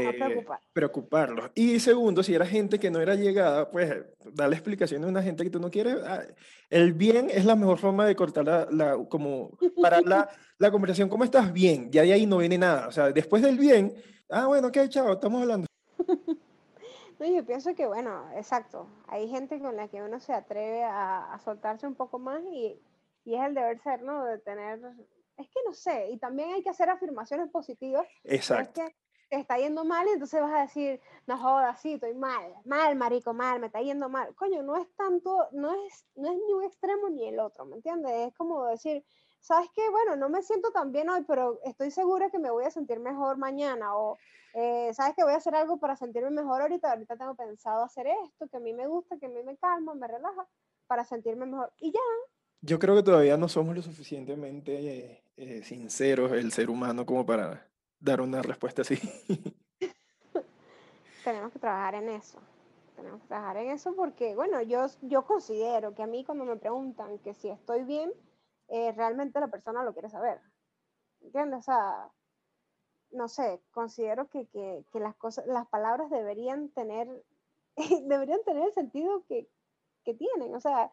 eh, 0.00 0.46
preocuparlos. 0.72 1.50
Y 1.54 1.78
segundo, 1.80 2.22
si 2.22 2.34
era 2.34 2.46
gente 2.46 2.78
que 2.78 2.90
no 2.90 3.00
era 3.00 3.14
llegada, 3.14 3.70
pues 3.70 3.92
darle 4.32 4.56
explicaciones 4.56 5.06
a 5.06 5.10
una 5.10 5.22
gente 5.22 5.44
que 5.44 5.50
tú 5.50 5.60
no 5.60 5.70
quieres. 5.70 5.96
Ah, 6.04 6.22
el 6.70 6.92
bien 6.92 7.30
es 7.30 7.44
la 7.44 7.56
mejor 7.56 7.78
forma 7.78 8.06
de 8.06 8.16
cortar 8.16 8.44
la, 8.44 8.98
como, 9.08 9.58
para 9.80 10.00
la, 10.00 10.28
la 10.58 10.70
conversación. 10.70 11.08
¿Cómo 11.08 11.24
estás? 11.24 11.52
Bien. 11.52 11.90
Ya 11.90 12.02
de 12.02 12.12
ahí 12.12 12.26
no 12.26 12.38
viene 12.38 12.58
nada. 12.58 12.88
O 12.88 12.92
sea, 12.92 13.10
después 13.12 13.42
del 13.42 13.58
bien, 13.58 13.94
ah, 14.30 14.46
bueno, 14.46 14.68
ok, 14.68 14.78
chao, 14.88 15.12
estamos 15.12 15.42
hablando. 15.42 15.66
No, 17.16 17.26
yo 17.26 17.46
pienso 17.46 17.72
que, 17.76 17.86
bueno, 17.86 18.28
exacto. 18.34 18.88
Hay 19.06 19.28
gente 19.28 19.60
con 19.60 19.76
la 19.76 19.86
que 19.86 20.02
uno 20.02 20.18
se 20.18 20.32
atreve 20.32 20.82
a, 20.82 21.32
a 21.32 21.38
soltarse 21.38 21.86
un 21.86 21.94
poco 21.94 22.18
más 22.18 22.42
y, 22.52 22.76
y, 23.24 23.36
es 23.36 23.40
el 23.40 23.54
deber 23.54 23.78
ser, 23.78 24.02
¿no? 24.02 24.24
De 24.24 24.38
tener 24.38 24.80
es 25.36 25.48
que 25.48 25.60
no 25.66 25.72
sé, 25.72 26.10
y 26.10 26.18
también 26.18 26.52
hay 26.52 26.62
que 26.62 26.70
hacer 26.70 26.88
afirmaciones 26.88 27.50
positivas. 27.50 28.06
Exacto. 28.22 28.82
Es 28.82 28.88
que 28.88 28.96
está 29.36 29.58
yendo 29.58 29.84
mal 29.84 30.06
entonces 30.08 30.40
vas 30.40 30.52
a 30.52 30.62
decir, 30.62 31.00
no 31.26 31.38
jodas, 31.38 31.80
sí, 31.80 31.94
estoy 31.94 32.14
mal, 32.14 32.54
mal, 32.64 32.96
marico, 32.96 33.32
mal, 33.32 33.60
me 33.60 33.66
está 33.66 33.80
yendo 33.80 34.08
mal. 34.08 34.34
Coño, 34.34 34.62
no 34.62 34.76
es 34.76 34.88
tanto, 34.96 35.48
no 35.52 35.72
es, 35.86 36.06
no 36.14 36.30
es 36.30 36.36
ni 36.36 36.52
un 36.52 36.64
extremo 36.64 37.08
ni 37.10 37.26
el 37.26 37.38
otro, 37.38 37.64
¿me 37.64 37.76
entiendes? 37.76 38.28
Es 38.28 38.34
como 38.34 38.64
decir, 38.66 39.04
¿sabes 39.40 39.68
qué? 39.74 39.88
Bueno, 39.90 40.16
no 40.16 40.28
me 40.28 40.42
siento 40.42 40.70
tan 40.70 40.92
bien 40.92 41.08
hoy, 41.10 41.22
pero 41.26 41.60
estoy 41.64 41.90
segura 41.90 42.30
que 42.30 42.38
me 42.38 42.50
voy 42.50 42.64
a 42.64 42.70
sentir 42.70 43.00
mejor 43.00 43.36
mañana. 43.36 43.96
O, 43.96 44.16
eh, 44.54 44.90
¿sabes 44.94 45.14
que 45.14 45.24
Voy 45.24 45.32
a 45.32 45.36
hacer 45.36 45.54
algo 45.54 45.78
para 45.78 45.96
sentirme 45.96 46.30
mejor 46.30 46.62
ahorita. 46.62 46.90
Ahorita 46.90 47.16
tengo 47.16 47.34
pensado 47.34 47.84
hacer 47.84 48.06
esto, 48.06 48.48
que 48.48 48.56
a 48.56 48.60
mí 48.60 48.72
me 48.72 48.86
gusta, 48.86 49.18
que 49.18 49.26
a 49.26 49.28
mí 49.28 49.42
me 49.42 49.56
calma, 49.56 49.94
me 49.94 50.06
relaja, 50.06 50.46
para 50.86 51.04
sentirme 51.04 51.46
mejor. 51.46 51.72
Y 51.78 51.92
ya, 51.92 52.00
yo 52.62 52.78
creo 52.78 52.94
que 52.94 53.02
todavía 53.02 53.36
no 53.36 53.48
somos 53.48 53.76
lo 53.76 53.82
suficientemente 53.82 55.22
eh, 55.36 55.62
sinceros 55.62 56.32
el 56.32 56.50
ser 56.50 56.70
humano 56.70 57.04
como 57.04 57.26
para 57.26 57.68
dar 58.04 58.20
una 58.20 58.42
respuesta 58.42 58.82
así. 58.82 58.96
Tenemos 61.24 61.52
que 61.52 61.58
trabajar 61.58 61.94
en 61.94 62.10
eso. 62.10 62.38
Tenemos 62.96 63.22
que 63.22 63.28
trabajar 63.28 63.56
en 63.56 63.70
eso 63.70 63.94
porque, 63.96 64.34
bueno, 64.34 64.60
yo, 64.62 64.86
yo 65.02 65.24
considero 65.24 65.94
que 65.94 66.02
a 66.02 66.06
mí 66.06 66.22
cuando 66.24 66.44
me 66.44 66.56
preguntan 66.56 67.18
que 67.20 67.32
si 67.32 67.48
estoy 67.48 67.82
bien, 67.84 68.12
eh, 68.68 68.92
realmente 68.92 69.40
la 69.40 69.48
persona 69.48 69.82
lo 69.82 69.94
quiere 69.94 70.10
saber. 70.10 70.38
¿Entiendes? 71.22 71.60
O 71.60 71.62
sea, 71.62 72.10
no 73.10 73.28
sé, 73.28 73.62
considero 73.70 74.28
que, 74.28 74.46
que, 74.48 74.84
que 74.92 75.00
las 75.00 75.16
cosas, 75.16 75.46
las 75.46 75.66
palabras 75.68 76.10
deberían 76.10 76.68
tener, 76.68 77.08
deberían 78.04 78.44
tener 78.44 78.64
el 78.64 78.74
sentido 78.74 79.24
que, 79.26 79.48
que 80.04 80.12
tienen. 80.12 80.54
O 80.54 80.60
sea, 80.60 80.92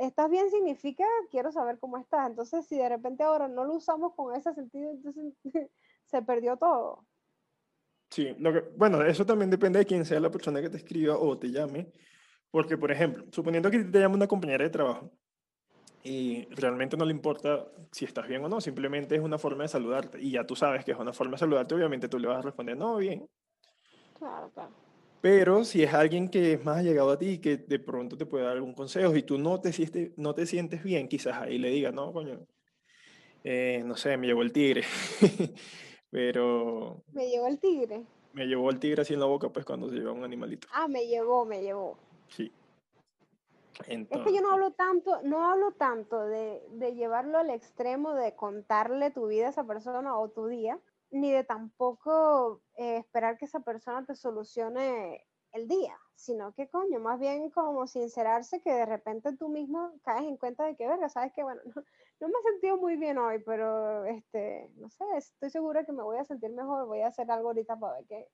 estás 0.00 0.30
bien 0.30 0.50
significa 0.50 1.04
quiero 1.30 1.50
saber 1.52 1.78
cómo 1.78 1.96
estás. 1.96 2.28
Entonces, 2.28 2.66
si 2.66 2.76
de 2.76 2.88
repente 2.88 3.22
ahora 3.22 3.48
no 3.48 3.64
lo 3.64 3.74
usamos 3.74 4.14
con 4.14 4.34
ese 4.34 4.52
sentido, 4.54 4.90
entonces 4.90 5.34
se 6.06 6.22
perdió 6.22 6.56
todo. 6.56 7.04
Sí, 8.10 8.34
lo 8.38 8.52
que, 8.52 8.60
bueno, 8.76 9.02
eso 9.02 9.26
también 9.26 9.50
depende 9.50 9.80
de 9.80 9.86
quién 9.86 10.04
sea 10.04 10.20
la 10.20 10.30
persona 10.30 10.60
que 10.62 10.70
te 10.70 10.76
escriba 10.76 11.18
o 11.18 11.36
te 11.38 11.50
llame. 11.50 11.92
Porque, 12.50 12.78
por 12.78 12.92
ejemplo, 12.92 13.24
suponiendo 13.32 13.70
que 13.70 13.80
te 13.80 13.98
llama 13.98 14.14
una 14.14 14.28
compañera 14.28 14.62
de 14.62 14.70
trabajo 14.70 15.10
y 16.04 16.44
realmente 16.50 16.96
no 16.96 17.04
le 17.04 17.10
importa 17.10 17.66
si 17.90 18.04
estás 18.04 18.28
bien 18.28 18.44
o 18.44 18.48
no, 18.48 18.60
simplemente 18.60 19.16
es 19.16 19.20
una 19.20 19.38
forma 19.38 19.64
de 19.64 19.68
saludarte 19.68 20.20
y 20.20 20.30
ya 20.30 20.46
tú 20.46 20.54
sabes 20.54 20.84
que 20.84 20.92
es 20.92 20.98
una 20.98 21.12
forma 21.12 21.32
de 21.32 21.38
saludarte, 21.38 21.74
obviamente 21.74 22.08
tú 22.08 22.18
le 22.18 22.28
vas 22.28 22.38
a 22.38 22.42
responder, 22.42 22.76
no, 22.76 22.98
bien. 22.98 23.26
Claro, 24.16 24.50
claro. 24.54 24.70
Pero 25.20 25.64
si 25.64 25.82
es 25.82 25.94
alguien 25.94 26.28
que 26.28 26.52
es 26.52 26.64
más 26.64 26.76
allegado 26.76 27.10
a 27.10 27.18
ti 27.18 27.38
que 27.38 27.56
de 27.56 27.78
pronto 27.78 28.16
te 28.16 28.26
puede 28.26 28.44
dar 28.44 28.52
algún 28.52 28.74
consejo 28.74 29.16
y 29.16 29.22
tú 29.22 29.38
no 29.38 29.60
te 29.60 29.72
sientes, 29.72 30.12
no 30.18 30.34
te 30.34 30.44
sientes 30.44 30.84
bien, 30.84 31.08
quizás 31.08 31.38
ahí 31.38 31.58
le 31.58 31.70
digas, 31.70 31.94
no, 31.94 32.12
coño, 32.12 32.46
eh, 33.42 33.82
no 33.84 33.96
sé, 33.96 34.16
me 34.16 34.26
llevó 34.26 34.42
el 34.42 34.52
tigre. 34.52 34.84
Pero... 36.14 37.02
Me 37.12 37.28
llevó 37.28 37.48
el 37.48 37.58
tigre. 37.58 38.04
Me 38.34 38.46
llevó 38.46 38.70
el 38.70 38.78
tigre 38.78 39.02
así 39.02 39.14
en 39.14 39.18
la 39.18 39.26
boca, 39.26 39.48
pues 39.48 39.66
cuando 39.66 39.88
se 39.88 39.96
lleva 39.96 40.12
un 40.12 40.22
animalito. 40.22 40.68
Ah, 40.72 40.86
me 40.86 41.08
llevó, 41.08 41.44
me 41.44 41.60
llevó. 41.60 41.98
Sí. 42.28 42.52
Es 43.88 44.06
que 44.06 44.32
yo 44.32 44.40
no 44.40 44.52
hablo 44.52 44.70
tanto, 44.70 45.22
no 45.24 45.44
hablo 45.50 45.72
tanto 45.72 46.24
de, 46.24 46.62
de, 46.70 46.94
llevarlo 46.94 47.38
al 47.38 47.50
extremo 47.50 48.14
de 48.14 48.36
contarle 48.36 49.10
tu 49.10 49.26
vida 49.26 49.46
a 49.46 49.50
esa 49.50 49.66
persona 49.66 50.16
o 50.16 50.28
tu 50.28 50.46
día, 50.46 50.78
ni 51.10 51.32
de 51.32 51.42
tampoco 51.42 52.62
eh, 52.76 52.98
esperar 52.98 53.36
que 53.36 53.46
esa 53.46 53.58
persona 53.58 54.06
te 54.06 54.14
solucione 54.14 55.26
el 55.54 55.68
día, 55.68 55.98
sino 56.14 56.52
que 56.52 56.68
coño, 56.68 57.00
más 57.00 57.18
bien 57.18 57.50
como 57.50 57.86
sincerarse 57.86 58.60
que 58.60 58.72
de 58.72 58.86
repente 58.86 59.36
tú 59.36 59.48
mismo 59.48 59.92
caes 60.02 60.24
en 60.24 60.36
cuenta 60.36 60.64
de 60.64 60.76
que, 60.76 60.86
verga, 60.86 61.08
sabes 61.08 61.32
que, 61.32 61.42
bueno, 61.42 61.62
no, 61.74 61.82
no, 62.20 62.28
me 62.28 62.34
he 62.38 62.52
sentido 62.52 62.76
muy 62.76 62.96
bien 62.96 63.18
hoy, 63.18 63.38
pero, 63.44 64.04
este, 64.04 64.70
no 64.76 64.90
sé, 64.90 65.04
estoy 65.16 65.50
segura 65.50 65.84
que 65.84 65.92
me 65.92 66.02
voy 66.02 66.18
a 66.18 66.24
sentir 66.24 66.50
mejor, 66.50 66.86
voy 66.86 67.00
a 67.00 67.08
hacer 67.08 67.30
algo 67.30 67.48
ahorita 67.48 67.78
para 67.78 67.94
ver 67.94 68.06
qué, 68.06 68.28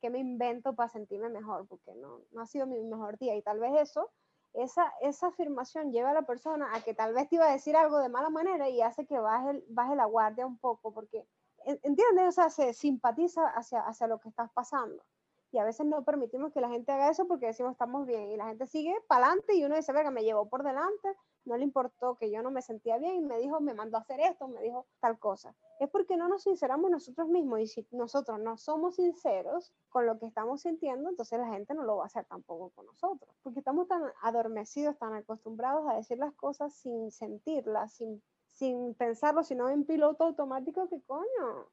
qué 0.00 0.10
me 0.10 0.18
invento 0.20 0.74
para 0.74 0.88
sentirme 0.88 1.28
mejor, 1.30 1.66
porque 1.66 1.94
no, 1.94 2.22
no 2.30 2.42
ha 2.42 2.46
sido 2.46 2.66
mi 2.66 2.80
mejor 2.82 3.18
día 3.18 3.34
y 3.36 3.42
tal 3.42 3.58
vez 3.58 3.72
eso 3.80 4.10
esa, 4.56 4.92
esa 5.02 5.28
afirmación 5.28 5.92
lleva 5.92 6.10
a 6.10 6.14
la 6.14 6.22
persona 6.22 6.74
a 6.74 6.80
que 6.82 6.94
tal 6.94 7.12
vez 7.12 7.28
te 7.28 7.36
iba 7.36 7.48
a 7.48 7.52
decir 7.52 7.76
algo 7.76 7.98
de 7.98 8.08
mala 8.08 8.30
manera 8.30 8.68
y 8.68 8.80
hace 8.80 9.06
que 9.06 9.18
baje, 9.18 9.62
baje 9.68 9.94
la 9.94 10.06
guardia 10.06 10.46
un 10.46 10.58
poco, 10.58 10.92
porque, 10.92 11.26
¿entiendes? 11.64 12.28
O 12.28 12.32
sea, 12.32 12.50
se 12.50 12.72
simpatiza 12.72 13.46
hacia, 13.48 13.80
hacia 13.80 14.06
lo 14.06 14.18
que 14.18 14.30
estás 14.30 14.50
pasando. 14.52 15.04
Y 15.52 15.58
a 15.58 15.64
veces 15.64 15.86
no 15.86 16.04
permitimos 16.04 16.52
que 16.52 16.60
la 16.60 16.68
gente 16.68 16.92
haga 16.92 17.10
eso 17.10 17.26
porque 17.26 17.46
decimos 17.46 17.72
estamos 17.72 18.06
bien 18.06 18.30
y 18.30 18.36
la 18.36 18.48
gente 18.48 18.66
sigue 18.66 18.94
para 19.08 19.26
adelante 19.26 19.54
y 19.54 19.64
uno 19.64 19.76
dice, 19.76 19.92
venga, 19.92 20.10
me 20.10 20.24
llevó 20.24 20.48
por 20.48 20.62
delante, 20.62 21.08
no 21.46 21.56
le 21.56 21.64
importó 21.64 22.16
que 22.16 22.30
yo 22.30 22.42
no 22.42 22.50
me 22.50 22.60
sentía 22.60 22.98
bien 22.98 23.14
y 23.14 23.20
me 23.20 23.38
dijo, 23.38 23.60
me 23.60 23.72
mandó 23.72 23.96
a 23.96 24.00
hacer 24.00 24.20
esto, 24.20 24.48
me 24.48 24.60
dijo 24.60 24.86
tal 25.00 25.18
cosa. 25.18 25.54
Es 25.78 25.88
porque 25.88 26.16
no 26.16 26.28
nos 26.28 26.42
sinceramos 26.42 26.90
nosotros 26.90 27.28
mismos 27.28 27.60
y 27.60 27.66
si 27.68 27.86
nosotros 27.92 28.40
no 28.40 28.56
somos 28.56 28.96
sinceros 28.96 29.72
con 29.88 30.06
lo 30.06 30.18
que 30.18 30.26
estamos 30.26 30.62
sintiendo, 30.62 31.08
entonces 31.08 31.38
la 31.38 31.48
gente 31.48 31.74
no 31.74 31.84
lo 31.84 31.96
va 31.96 32.04
a 32.04 32.06
hacer 32.06 32.24
tampoco 32.24 32.70
con 32.70 32.86
nosotros, 32.86 33.34
porque 33.42 33.60
estamos 33.60 33.86
tan 33.88 34.02
adormecidos, 34.22 34.98
tan 34.98 35.14
acostumbrados 35.14 35.88
a 35.88 35.94
decir 35.94 36.18
las 36.18 36.34
cosas 36.34 36.74
sin 36.74 37.10
sentirlas, 37.10 37.92
sin, 37.94 38.22
sin 38.50 38.94
pensarlo, 38.94 39.44
sino 39.44 39.68
en 39.68 39.84
piloto 39.84 40.24
automático, 40.24 40.88
que 40.88 41.00
coño, 41.02 41.68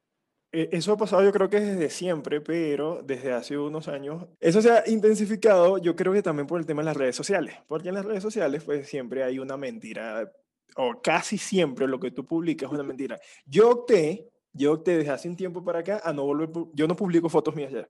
eso 0.54 0.92
ha 0.92 0.96
pasado 0.96 1.22
yo 1.22 1.32
creo 1.32 1.50
que 1.50 1.60
desde 1.60 1.90
siempre, 1.90 2.40
pero 2.40 3.02
desde 3.04 3.32
hace 3.32 3.58
unos 3.58 3.88
años 3.88 4.26
eso 4.40 4.62
se 4.62 4.70
ha 4.70 4.84
intensificado, 4.86 5.78
yo 5.78 5.96
creo 5.96 6.12
que 6.12 6.22
también 6.22 6.46
por 6.46 6.60
el 6.60 6.66
tema 6.66 6.82
de 6.82 6.86
las 6.86 6.96
redes 6.96 7.16
sociales, 7.16 7.56
porque 7.66 7.88
en 7.88 7.96
las 7.96 8.04
redes 8.04 8.22
sociales 8.22 8.62
pues 8.64 8.88
siempre 8.88 9.24
hay 9.24 9.38
una 9.38 9.56
mentira, 9.56 10.30
o 10.76 11.00
casi 11.02 11.38
siempre 11.38 11.88
lo 11.88 11.98
que 11.98 12.10
tú 12.10 12.26
publicas 12.26 12.68
es 12.68 12.74
una 12.74 12.82
mentira. 12.82 13.20
Yo 13.46 13.70
opté, 13.70 14.28
yo 14.52 14.72
opté 14.72 14.98
desde 14.98 15.10
hace 15.10 15.28
un 15.28 15.36
tiempo 15.36 15.64
para 15.64 15.80
acá 15.80 16.00
a 16.04 16.12
no 16.12 16.24
volver, 16.24 16.50
yo 16.72 16.86
no 16.86 16.96
publico 16.96 17.28
fotos 17.28 17.54
mías 17.54 17.72
ya. 17.72 17.88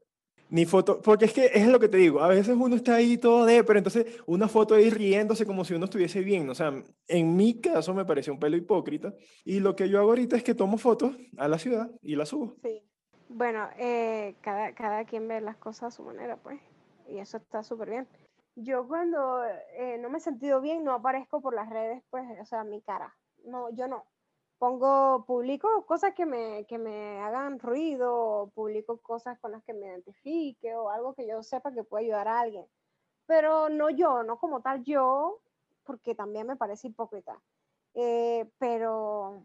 Ni 0.50 0.66
foto, 0.66 1.00
porque 1.00 1.24
es 1.24 1.32
que 1.32 1.46
es 1.46 1.66
lo 1.66 1.80
que 1.80 1.88
te 1.88 1.96
digo, 1.96 2.20
a 2.20 2.28
veces 2.28 2.56
uno 2.58 2.76
está 2.76 2.96
ahí 2.96 3.16
todo 3.16 3.44
de, 3.44 3.64
pero 3.64 3.78
entonces 3.78 4.06
una 4.26 4.46
foto 4.46 4.74
ahí 4.74 4.90
riéndose 4.90 5.46
como 5.46 5.64
si 5.64 5.74
uno 5.74 5.86
estuviese 5.86 6.20
bien, 6.20 6.48
o 6.50 6.54
sea, 6.54 6.72
en 7.08 7.36
mi 7.36 7.60
caso 7.60 7.94
me 7.94 8.04
parece 8.04 8.30
un 8.30 8.38
pelo 8.38 8.56
hipócrita 8.56 9.14
y 9.44 9.60
lo 9.60 9.74
que 9.74 9.88
yo 9.88 9.98
hago 9.98 10.10
ahorita 10.10 10.36
es 10.36 10.44
que 10.44 10.54
tomo 10.54 10.76
fotos 10.78 11.16
a 11.38 11.48
la 11.48 11.58
ciudad 11.58 11.90
y 12.02 12.14
las 12.14 12.28
subo. 12.28 12.56
Sí, 12.62 12.82
bueno, 13.28 13.68
eh, 13.78 14.36
cada, 14.42 14.74
cada 14.74 15.04
quien 15.06 15.26
ve 15.26 15.40
las 15.40 15.56
cosas 15.56 15.84
a 15.84 15.96
su 15.96 16.02
manera, 16.02 16.36
pues, 16.36 16.60
y 17.08 17.18
eso 17.18 17.38
está 17.38 17.62
súper 17.62 17.90
bien. 17.90 18.08
Yo 18.54 18.86
cuando 18.86 19.42
eh, 19.76 19.98
no 19.98 20.10
me 20.10 20.18
he 20.18 20.20
sentido 20.20 20.60
bien 20.60 20.84
no 20.84 20.92
aparezco 20.92 21.40
por 21.40 21.54
las 21.54 21.68
redes, 21.68 22.02
pues, 22.10 22.24
o 22.40 22.44
sea, 22.44 22.62
mi 22.64 22.80
cara, 22.82 23.16
no, 23.44 23.70
yo 23.74 23.88
no, 23.88 24.04
pongo, 24.58 25.24
publico 25.26 25.84
cosas 25.86 26.14
que 26.14 26.26
me, 26.26 26.66
que 26.66 26.78
me 26.78 27.20
hagan 27.20 27.58
ruido, 27.58 28.50
publico 28.54 28.98
cosas 28.98 29.38
con 29.40 29.52
las 29.52 29.62
que 29.64 29.74
me 29.74 29.86
identifique 29.86 30.74
o 30.74 30.90
algo 30.90 31.14
que 31.14 31.26
yo 31.26 31.42
sepa 31.42 31.72
que 31.72 31.84
puede 31.84 32.04
ayudar 32.04 32.28
a 32.28 32.40
alguien. 32.40 32.66
Pero 33.26 33.68
no 33.68 33.90
yo, 33.90 34.22
no 34.22 34.38
como 34.38 34.60
tal 34.60 34.84
yo, 34.84 35.40
porque 35.84 36.14
también 36.14 36.46
me 36.46 36.56
parece 36.56 36.88
hipócrita. 36.88 37.40
Eh, 37.94 38.50
pero, 38.58 39.44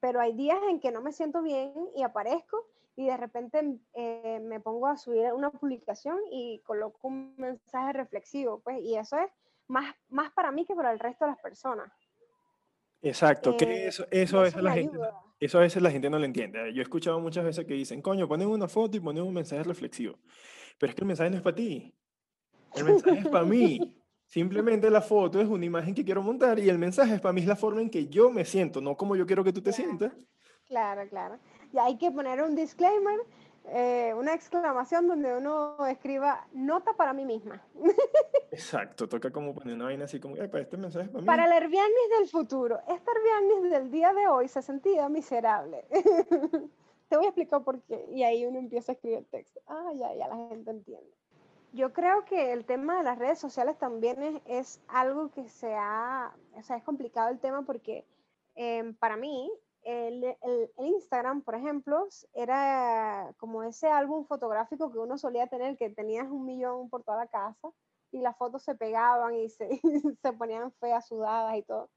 pero 0.00 0.20
hay 0.20 0.32
días 0.34 0.58
en 0.68 0.80
que 0.80 0.92
no 0.92 1.00
me 1.00 1.12
siento 1.12 1.42
bien 1.42 1.72
y 1.96 2.02
aparezco 2.02 2.66
y 2.96 3.06
de 3.06 3.16
repente 3.16 3.80
eh, 3.94 4.40
me 4.40 4.60
pongo 4.60 4.86
a 4.86 4.96
subir 4.96 5.32
una 5.32 5.50
publicación 5.50 6.18
y 6.30 6.60
coloco 6.60 7.08
un 7.08 7.34
mensaje 7.36 7.92
reflexivo, 7.92 8.60
pues, 8.60 8.80
y 8.82 8.96
eso 8.96 9.18
es 9.18 9.30
más, 9.66 9.94
más 10.08 10.32
para 10.32 10.52
mí 10.52 10.64
que 10.64 10.76
para 10.76 10.92
el 10.92 11.00
resto 11.00 11.24
de 11.24 11.32
las 11.32 11.40
personas. 11.40 11.90
Exacto, 13.04 13.56
que 13.56 13.64
eh, 13.64 13.88
eso, 13.88 14.06
eso, 14.10 14.40
a 14.40 14.42
veces 14.44 14.62
la 14.62 14.72
gente, 14.72 14.98
eso 15.38 15.58
a 15.58 15.60
veces 15.60 15.82
la 15.82 15.90
gente 15.90 16.08
no 16.08 16.18
lo 16.18 16.24
entiende. 16.24 16.72
Yo 16.72 16.80
he 16.80 16.82
escuchado 16.82 17.20
muchas 17.20 17.44
veces 17.44 17.66
que 17.66 17.74
dicen, 17.74 18.00
coño, 18.00 18.26
ponen 18.26 18.48
una 18.48 18.66
foto 18.66 18.96
y 18.96 19.00
ponen 19.00 19.22
un 19.22 19.34
mensaje 19.34 19.62
reflexivo. 19.62 20.18
Pero 20.78 20.90
es 20.90 20.96
que 20.96 21.02
el 21.02 21.06
mensaje 21.06 21.30
no 21.30 21.36
es 21.36 21.42
para 21.42 21.56
ti. 21.56 21.94
El 22.74 22.84
mensaje 22.84 23.18
es 23.18 23.28
para 23.28 23.44
mí. 23.44 23.78
Simplemente 24.26 24.90
la 24.90 25.02
foto 25.02 25.40
es 25.40 25.46
una 25.46 25.64
imagen 25.64 25.94
que 25.94 26.04
quiero 26.04 26.22
montar 26.22 26.58
y 26.58 26.68
el 26.68 26.78
mensaje 26.78 27.14
es 27.14 27.20
para 27.20 27.32
mí 27.32 27.42
es 27.42 27.46
la 27.46 27.56
forma 27.56 27.82
en 27.82 27.90
que 27.90 28.08
yo 28.08 28.30
me 28.30 28.44
siento, 28.44 28.80
no 28.80 28.96
como 28.96 29.14
yo 29.14 29.26
quiero 29.26 29.44
que 29.44 29.52
tú 29.52 29.60
te 29.60 29.72
sientas. 29.72 30.12
Claro, 30.66 31.06
claro. 31.08 31.38
Y 31.72 31.78
hay 31.78 31.98
que 31.98 32.10
poner 32.10 32.42
un 32.42 32.56
disclaimer 32.56 33.20
eh, 33.66 34.12
una 34.14 34.34
exclamación 34.34 35.08
donde 35.08 35.34
uno 35.34 35.86
escriba 35.86 36.46
nota 36.52 36.92
para 36.94 37.12
mí 37.12 37.24
misma. 37.24 37.62
Exacto, 38.50 39.08
toca 39.08 39.30
como 39.30 39.54
poner 39.54 39.74
una 39.74 39.86
vaina 39.86 40.04
así 40.04 40.20
como, 40.20 40.36
para 40.36 40.60
este 40.60 40.76
mensaje 40.76 41.08
para 41.08 41.20
mí. 41.20 41.26
Para 41.26 41.46
el 41.46 41.52
Herbianis 41.52 42.10
del 42.18 42.28
futuro, 42.28 42.78
este 42.88 43.10
Herbianis 43.10 43.70
del 43.70 43.90
día 43.90 44.12
de 44.12 44.28
hoy 44.28 44.48
se 44.48 44.60
sentía 44.60 45.08
miserable. 45.08 45.86
Te 47.08 47.16
voy 47.16 47.26
a 47.26 47.28
explicar 47.28 47.62
por 47.64 47.80
qué. 47.82 48.06
Y 48.10 48.22
ahí 48.22 48.44
uno 48.44 48.58
empieza 48.58 48.92
a 48.92 48.94
escribir 48.94 49.24
texto. 49.30 49.60
Ah, 49.66 49.92
ya, 49.94 50.14
ya 50.14 50.28
la 50.28 50.48
gente 50.48 50.70
entiende. 50.70 51.10
Yo 51.72 51.92
creo 51.92 52.24
que 52.24 52.52
el 52.52 52.64
tema 52.64 52.98
de 52.98 53.02
las 53.02 53.18
redes 53.18 53.38
sociales 53.38 53.78
también 53.78 54.22
es, 54.22 54.42
es 54.46 54.82
algo 54.88 55.30
que 55.30 55.48
se 55.48 55.74
ha, 55.74 56.32
o 56.54 56.62
sea, 56.62 56.76
es 56.76 56.84
complicado 56.84 57.30
el 57.30 57.40
tema 57.40 57.62
porque 57.62 58.06
eh, 58.54 58.94
para 59.00 59.16
mí 59.16 59.50
el, 59.84 60.24
el, 60.24 60.70
Instagram, 60.78 61.42
por 61.42 61.54
ejemplo, 61.54 62.06
era 62.32 63.32
como 63.38 63.62
ese 63.62 63.88
álbum 63.88 64.24
fotográfico 64.26 64.90
que 64.90 64.98
uno 64.98 65.18
solía 65.18 65.46
tener, 65.46 65.76
que 65.76 65.90
tenías 65.90 66.28
un 66.28 66.44
millón 66.44 66.88
por 66.88 67.04
toda 67.04 67.18
la 67.18 67.26
casa 67.26 67.70
y 68.10 68.20
las 68.20 68.36
fotos 68.36 68.62
se 68.62 68.74
pegaban 68.74 69.34
y 69.34 69.48
se, 69.48 69.68
se 70.22 70.32
ponían 70.32 70.72
feas, 70.72 71.06
sudadas 71.06 71.56
y 71.56 71.62
todo. 71.62 71.90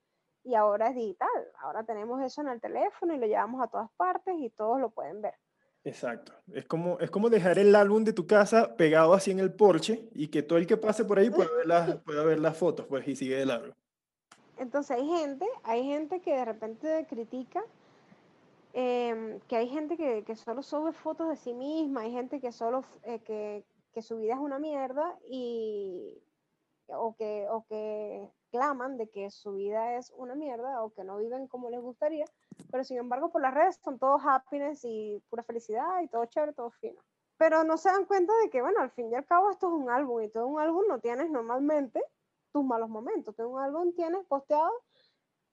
Y 0.44 0.56
ahora 0.56 0.89
es 0.89 0.96
digital, 0.96 1.29
ahora 1.60 1.84
tenemos 1.84 2.22
eso 2.22 2.41
en 2.41 2.50
el 2.50 2.62
teléfono 2.62 3.13
y 3.13 3.17
lo 3.17 3.27
llevamos 3.27 3.62
a 3.62 3.67
todas 3.67 3.89
partes 3.98 4.36
y 4.38 4.50
todos 4.50 4.79
lo 4.79 4.89
pueden 4.89 5.22
ver. 5.22 5.34
Exacto. 5.84 6.34
Es 6.53 6.65
como, 6.65 7.00
es 7.00 7.10
como 7.10 7.29
dejar 7.29 7.60
el 7.60 7.74
álbum 7.75 8.03
de 8.03 8.13
tu 8.13 8.27
casa 8.27 8.75
pegado 8.75 9.13
así 9.13 9.32
en 9.32 9.39
el 9.39 9.53
porche 9.53 10.10
y 10.13 10.27
que 10.27 10.44
todo 10.44 10.58
el 10.58 10.67
que 10.67 10.75
pase 10.75 11.06
por 11.06 11.17
ahí 11.20 11.29
pueda 11.29 11.50
ver 11.56 11.65
las, 11.65 11.96
pueda 12.03 12.24
ver 12.24 12.39
las 12.39 12.58
fotos 12.58 12.86
pues, 12.88 13.08
y 13.08 13.15
sigue 13.15 13.41
el 13.41 13.51
álbum. 13.51 13.72
Entonces 14.58 14.98
hay 14.98 15.08
gente, 15.08 15.46
hay 15.63 15.84
gente 15.86 16.20
que 16.20 16.34
de 16.34 16.46
repente 16.46 17.06
critica 17.08 17.63
Em, 18.79 19.39
que 19.48 19.55
hay 19.55 19.67
gente 19.69 19.98
que, 19.98 20.24
que, 20.24 20.36
solo 20.36 20.62
sube 20.62 20.91
fotos 20.93 21.29
de 21.29 21.36
sí 21.36 21.51
misma, 21.51 22.01
hay 22.01 22.12
gente 22.12 22.39
que 22.39 22.51
solo, 22.51 22.84
eh, 23.05 23.19
que, 23.24 23.65
que, 23.91 24.03
su 24.03 24.17
vida 24.17 24.36
es 24.36 24.39
una 24.39 24.60
mierda 24.60 25.17
y, 25.27 26.22
o 26.86 27.15
que, 27.15 27.48
o 27.50 27.65
que 27.65 28.29
claman 28.51 28.98
de 28.98 29.10
que 29.10 29.31
su 29.31 29.53
vida 29.53 29.98
es 29.98 30.13
una 30.15 30.36
mierda 30.36 30.84
o 30.84 30.93
que 30.93 31.03
no 31.03 31.17
viven 31.17 31.48
como 31.48 31.72
les 31.72 31.81
gustaría, 31.81 32.25
pero 32.69 32.84
sin 32.84 33.00
embargo 33.00 33.31
por 33.31 33.41
las 33.41 33.55
redes 33.55 33.79
son 33.84 33.98
todos 33.98 34.22
happiness 34.24 34.81
y 34.84 35.24
pura 35.27 35.41
felicidad 35.41 36.00
y 36.03 36.07
todo 36.07 36.25
chévere, 36.25 36.53
todo 36.53 36.69
fino. 36.69 37.01
Pero 37.38 37.63
no 37.63 37.77
se 37.77 37.89
dan 37.89 38.05
cuenta 38.05 38.31
de 38.43 38.51
que, 38.51 38.62
bueno, 38.62 38.81
al 38.81 38.91
fin 38.91 39.12
y 39.12 39.15
al 39.15 39.25
cabo 39.25 39.50
esto 39.50 39.69
es 39.69 39.74
un 39.74 39.89
álbum 39.89 40.22
y 40.22 40.29
todo 40.29 40.46
un 40.46 40.60
álbum 40.60 40.84
no 40.88 41.00
tienes 41.00 41.31
normalmente 41.31 42.03
tus 42.51 42.63
malos 42.63 42.89
momentos, 42.89 43.36
todo 43.36 43.50
un 43.50 43.60
álbum 43.60 43.91
tienes 43.96 44.24
posteado 44.27 44.72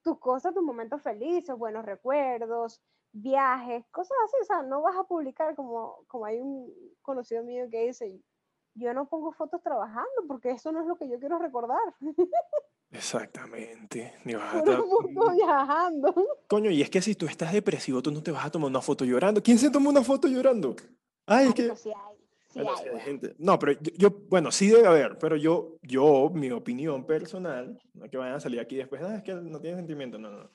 tus 0.03 0.19
cosas, 0.19 0.53
tus 0.53 0.61
momentos 0.61 1.01
felices, 1.01 1.57
buenos 1.57 1.83
recuerdos, 1.83 2.79
viajes, 3.15 3.85
cosas 3.91 4.17
así, 4.25 4.35
o 4.41 4.45
sea, 4.45 4.61
no 4.61 4.81
vas 4.81 4.95
a 4.97 5.05
publicar 5.05 5.55
como, 5.55 6.03
como 6.07 6.25
hay 6.25 6.39
un 6.39 6.71
conocido 7.01 7.43
mío 7.43 7.65
que 7.71 7.87
dice, 7.87 8.19
yo 8.75 8.93
no 8.93 9.07
pongo 9.07 9.31
fotos 9.31 9.61
trabajando 9.63 10.25
porque 10.27 10.51
eso 10.51 10.71
no 10.71 10.81
es 10.81 10.87
lo 10.87 10.97
que 10.97 11.07
yo 11.07 11.17
quiero 11.17 11.39
recordar. 11.39 11.79
Exactamente. 12.91 14.13
Ni 14.25 14.35
vas 14.35 14.55
a 14.55 15.31
viajando. 15.33 16.13
Coño, 16.47 16.69
y 16.69 16.81
es 16.81 16.89
que 16.89 17.01
si 17.01 17.15
tú 17.15 17.25
estás 17.25 17.51
depresivo, 17.51 18.01
tú 18.01 18.11
no 18.11 18.21
te 18.21 18.31
vas 18.31 18.45
a 18.45 18.51
tomar 18.51 18.69
una 18.69 18.81
foto 18.81 19.03
llorando. 19.05 19.41
¿Quién 19.41 19.57
se 19.57 19.69
toma 19.69 19.89
una 19.89 20.03
foto 20.03 20.27
llorando? 20.27 20.75
Ay, 21.25 21.47
es 21.47 21.53
que... 21.53 21.75
Sí 21.75 21.91
hay, 22.59 22.99
gente. 23.01 23.35
No, 23.37 23.59
pero 23.59 23.73
yo, 23.97 24.09
bueno, 24.29 24.51
sí 24.51 24.69
debe 24.69 24.87
haber, 24.87 25.17
pero 25.17 25.35
yo, 25.35 25.77
yo, 25.81 26.29
mi 26.33 26.51
opinión 26.51 27.05
personal, 27.05 27.77
no 27.93 28.09
que 28.09 28.17
vayan 28.17 28.35
a 28.35 28.39
salir 28.39 28.59
aquí 28.59 28.77
después, 28.77 29.01
ah, 29.01 29.17
es 29.17 29.23
que 29.23 29.33
no 29.33 29.59
tiene 29.59 29.77
sentimiento, 29.77 30.17
no, 30.17 30.29
no. 30.31 30.49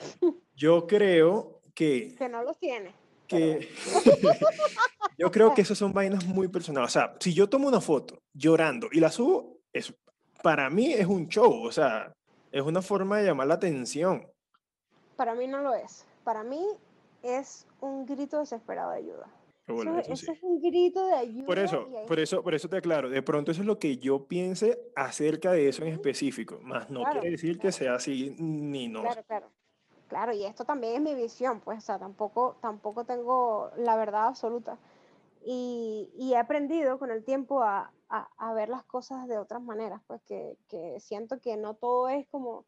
Yo 0.54 0.86
creo 0.86 1.60
que... 1.74 2.14
Que 2.16 2.28
no 2.28 2.42
los 2.42 2.58
tiene. 2.58 2.94
Que, 3.26 3.68
yo 5.18 5.30
creo 5.30 5.54
que 5.54 5.62
esas 5.62 5.78
son 5.78 5.92
vainas 5.92 6.24
muy 6.26 6.48
personales. 6.48 6.90
O 6.90 6.92
sea, 6.92 7.16
si 7.20 7.32
yo 7.32 7.48
tomo 7.48 7.68
una 7.68 7.80
foto 7.80 8.18
llorando 8.32 8.88
y 8.92 9.00
la 9.00 9.10
subo, 9.10 9.58
es, 9.72 9.94
para 10.42 10.68
mí 10.70 10.92
es 10.92 11.06
un 11.06 11.28
show, 11.28 11.64
o 11.64 11.72
sea, 11.72 12.12
es 12.52 12.62
una 12.62 12.82
forma 12.82 13.18
de 13.18 13.26
llamar 13.26 13.46
la 13.46 13.54
atención. 13.54 14.26
Para 15.16 15.34
mí 15.34 15.46
no 15.46 15.62
lo 15.62 15.74
es. 15.74 16.04
Para 16.22 16.42
mí 16.42 16.64
es 17.22 17.66
un 17.80 18.04
grito 18.04 18.38
desesperado 18.38 18.90
de 18.90 18.98
ayuda. 18.98 19.26
eso, 20.06 20.32
es 20.32 20.42
un 20.42 20.60
grito 20.60 21.06
de 21.06 21.14
ayuda. 21.14 21.46
Por 21.46 21.58
eso, 21.58 21.88
por 22.06 22.20
eso, 22.20 22.42
por 22.42 22.54
eso 22.54 22.68
te 22.68 22.76
aclaro. 22.76 23.08
De 23.08 23.22
pronto 23.22 23.50
eso 23.50 23.62
es 23.62 23.66
lo 23.66 23.78
que 23.78 23.96
yo 23.96 24.26
piense 24.26 24.78
acerca 24.94 25.52
de 25.52 25.68
eso 25.68 25.82
en 25.82 25.94
específico. 25.94 26.60
Más 26.62 26.90
no 26.90 27.04
quiere 27.04 27.30
decir 27.30 27.58
que 27.58 27.72
sea 27.72 27.94
así 27.94 28.36
ni 28.38 28.88
no. 28.88 29.02
Claro, 29.02 29.22
claro. 29.24 29.50
Claro, 30.14 30.32
y 30.32 30.44
esto 30.44 30.64
también 30.64 30.94
es 30.94 31.00
mi 31.00 31.16
visión, 31.16 31.60
pues, 31.60 31.78
o 31.78 31.80
sea, 31.80 31.98
tampoco, 31.98 32.56
tampoco 32.60 33.04
tengo 33.04 33.72
la 33.76 33.96
verdad 33.96 34.28
absoluta. 34.28 34.78
Y, 35.44 36.08
he 36.32 36.36
aprendido 36.36 37.00
con 37.00 37.10
el 37.10 37.24
tiempo 37.24 37.62
a, 37.64 37.90
ver 38.54 38.68
las 38.68 38.84
cosas 38.84 39.26
de 39.26 39.38
otras 39.38 39.60
maneras, 39.60 40.00
pues 40.06 40.22
que 40.22 40.56
siento 41.00 41.40
que 41.40 41.56
no 41.56 41.74
todo 41.74 42.08
es 42.08 42.28
como 42.28 42.64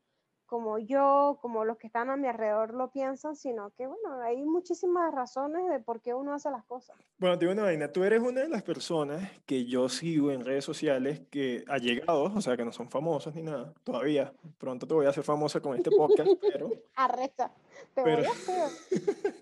como 0.47 0.79
yo, 0.79 1.39
como 1.43 1.65
los 1.65 1.77
que 1.77 1.89
están 1.89 2.09
a 2.09 2.17
mi 2.17 2.29
alrededor 2.29 2.73
lo 2.73 2.91
piensan, 2.91 3.37
sino 3.37 3.71
que, 3.77 3.87
bueno, 3.87 4.21
hay 4.23 4.43
muchísimas 4.45 5.13
razones 5.13 5.69
de 5.69 5.81
por 5.81 6.01
qué 6.01 6.15
uno 6.15 6.35
hace 6.35 6.51
las 6.51 6.65
cosas. 6.65 6.97
Bueno, 7.19 7.37
te 7.37 7.45
digo 7.45 7.53
una 7.53 7.65
vaina, 7.65 7.93
tú 7.93 8.05
eres 8.05 8.23
una 8.23 8.43
de 8.43 8.49
las 8.49 8.63
personas 8.63 9.29
que 9.45 9.67
yo 9.67 9.89
sigo 9.89 10.31
en 10.31 10.45
redes 10.45 10.65
sociales 10.65 11.23
que 11.31 11.65
ha 11.69 11.79
llegado, 11.79 12.25
o 12.25 12.41
sea, 12.41 12.57
que 12.57 12.65
no 12.65 12.73
son 12.73 12.89
famosas 12.89 13.35
ni 13.35 13.43
nada, 13.43 13.75
todavía. 13.83 14.33
Pronto 14.59 14.87
te 14.87 14.95
voy 14.95 15.07
a 15.07 15.11
hacer 15.11 15.25
famosa 15.25 15.61
con 15.61 15.77
este 15.77 15.91
podcast, 15.91 16.31
pero... 16.41 16.71
Arrecha, 16.95 17.51
te 17.95 18.03
pero, 18.03 18.19
voy 18.19 18.27
a 18.27 18.31
hacer. 18.31 18.71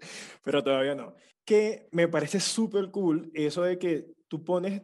pero 0.42 0.64
todavía 0.64 0.94
no. 0.94 1.14
Que 1.44 1.88
me 1.92 2.08
parece 2.08 2.40
súper 2.40 2.90
cool 2.90 3.30
eso 3.34 3.62
de 3.62 3.78
que 3.78 4.14
tú 4.28 4.42
pones 4.42 4.82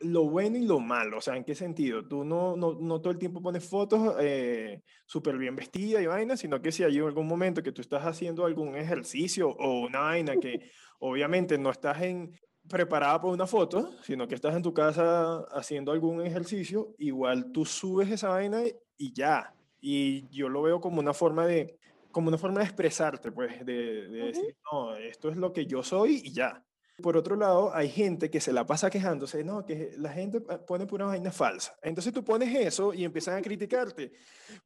lo 0.00 0.24
bueno 0.24 0.56
y 0.56 0.66
lo 0.66 0.80
malo, 0.80 1.18
o 1.18 1.20
sea, 1.20 1.36
¿en 1.36 1.44
qué 1.44 1.54
sentido? 1.54 2.06
Tú 2.06 2.24
no, 2.24 2.56
no, 2.56 2.74
no 2.74 3.00
todo 3.00 3.12
el 3.12 3.18
tiempo 3.18 3.42
pones 3.42 3.68
fotos 3.68 4.16
eh, 4.20 4.82
súper 5.06 5.38
bien 5.38 5.56
vestida 5.56 6.00
y 6.00 6.06
vaina, 6.06 6.36
sino 6.36 6.60
que 6.60 6.72
si 6.72 6.82
hay 6.82 6.98
algún 6.98 7.26
momento 7.26 7.62
que 7.62 7.72
tú 7.72 7.80
estás 7.80 8.04
haciendo 8.04 8.44
algún 8.44 8.76
ejercicio 8.76 9.48
o 9.48 9.86
una 9.86 10.00
vaina 10.00 10.36
que 10.36 10.70
obviamente 11.00 11.58
no 11.58 11.70
estás 11.70 12.02
en, 12.02 12.32
preparada 12.68 13.20
para 13.20 13.32
una 13.32 13.46
foto, 13.46 13.92
sino 14.02 14.26
que 14.26 14.34
estás 14.34 14.54
en 14.54 14.62
tu 14.62 14.74
casa 14.74 15.40
haciendo 15.52 15.92
algún 15.92 16.24
ejercicio, 16.24 16.94
igual 16.98 17.52
tú 17.52 17.64
subes 17.64 18.10
esa 18.10 18.28
vaina 18.28 18.62
y 18.96 19.12
ya. 19.12 19.54
Y 19.80 20.28
yo 20.28 20.48
lo 20.48 20.62
veo 20.62 20.80
como 20.80 21.00
una 21.00 21.14
forma 21.14 21.46
de, 21.46 21.78
como 22.10 22.28
una 22.28 22.38
forma 22.38 22.60
de 22.60 22.66
expresarte, 22.66 23.30
pues, 23.30 23.64
de, 23.64 24.08
de 24.08 24.26
decir, 24.26 24.56
no, 24.72 24.96
esto 24.96 25.28
es 25.28 25.36
lo 25.36 25.52
que 25.52 25.66
yo 25.66 25.82
soy 25.82 26.22
y 26.24 26.32
ya. 26.32 26.65
Por 27.02 27.16
otro 27.16 27.36
lado, 27.36 27.74
hay 27.74 27.90
gente 27.90 28.30
que 28.30 28.40
se 28.40 28.52
la 28.52 28.64
pasa 28.64 28.88
quejándose, 28.88 29.44
no, 29.44 29.66
que 29.66 29.92
la 29.98 30.10
gente 30.10 30.40
pone 30.40 30.86
pura 30.86 31.04
vaina 31.04 31.30
falsa. 31.30 31.76
Entonces 31.82 32.12
tú 32.12 32.24
pones 32.24 32.54
eso 32.54 32.94
y 32.94 33.04
empiezan 33.04 33.36
a 33.36 33.42
criticarte. 33.42 34.12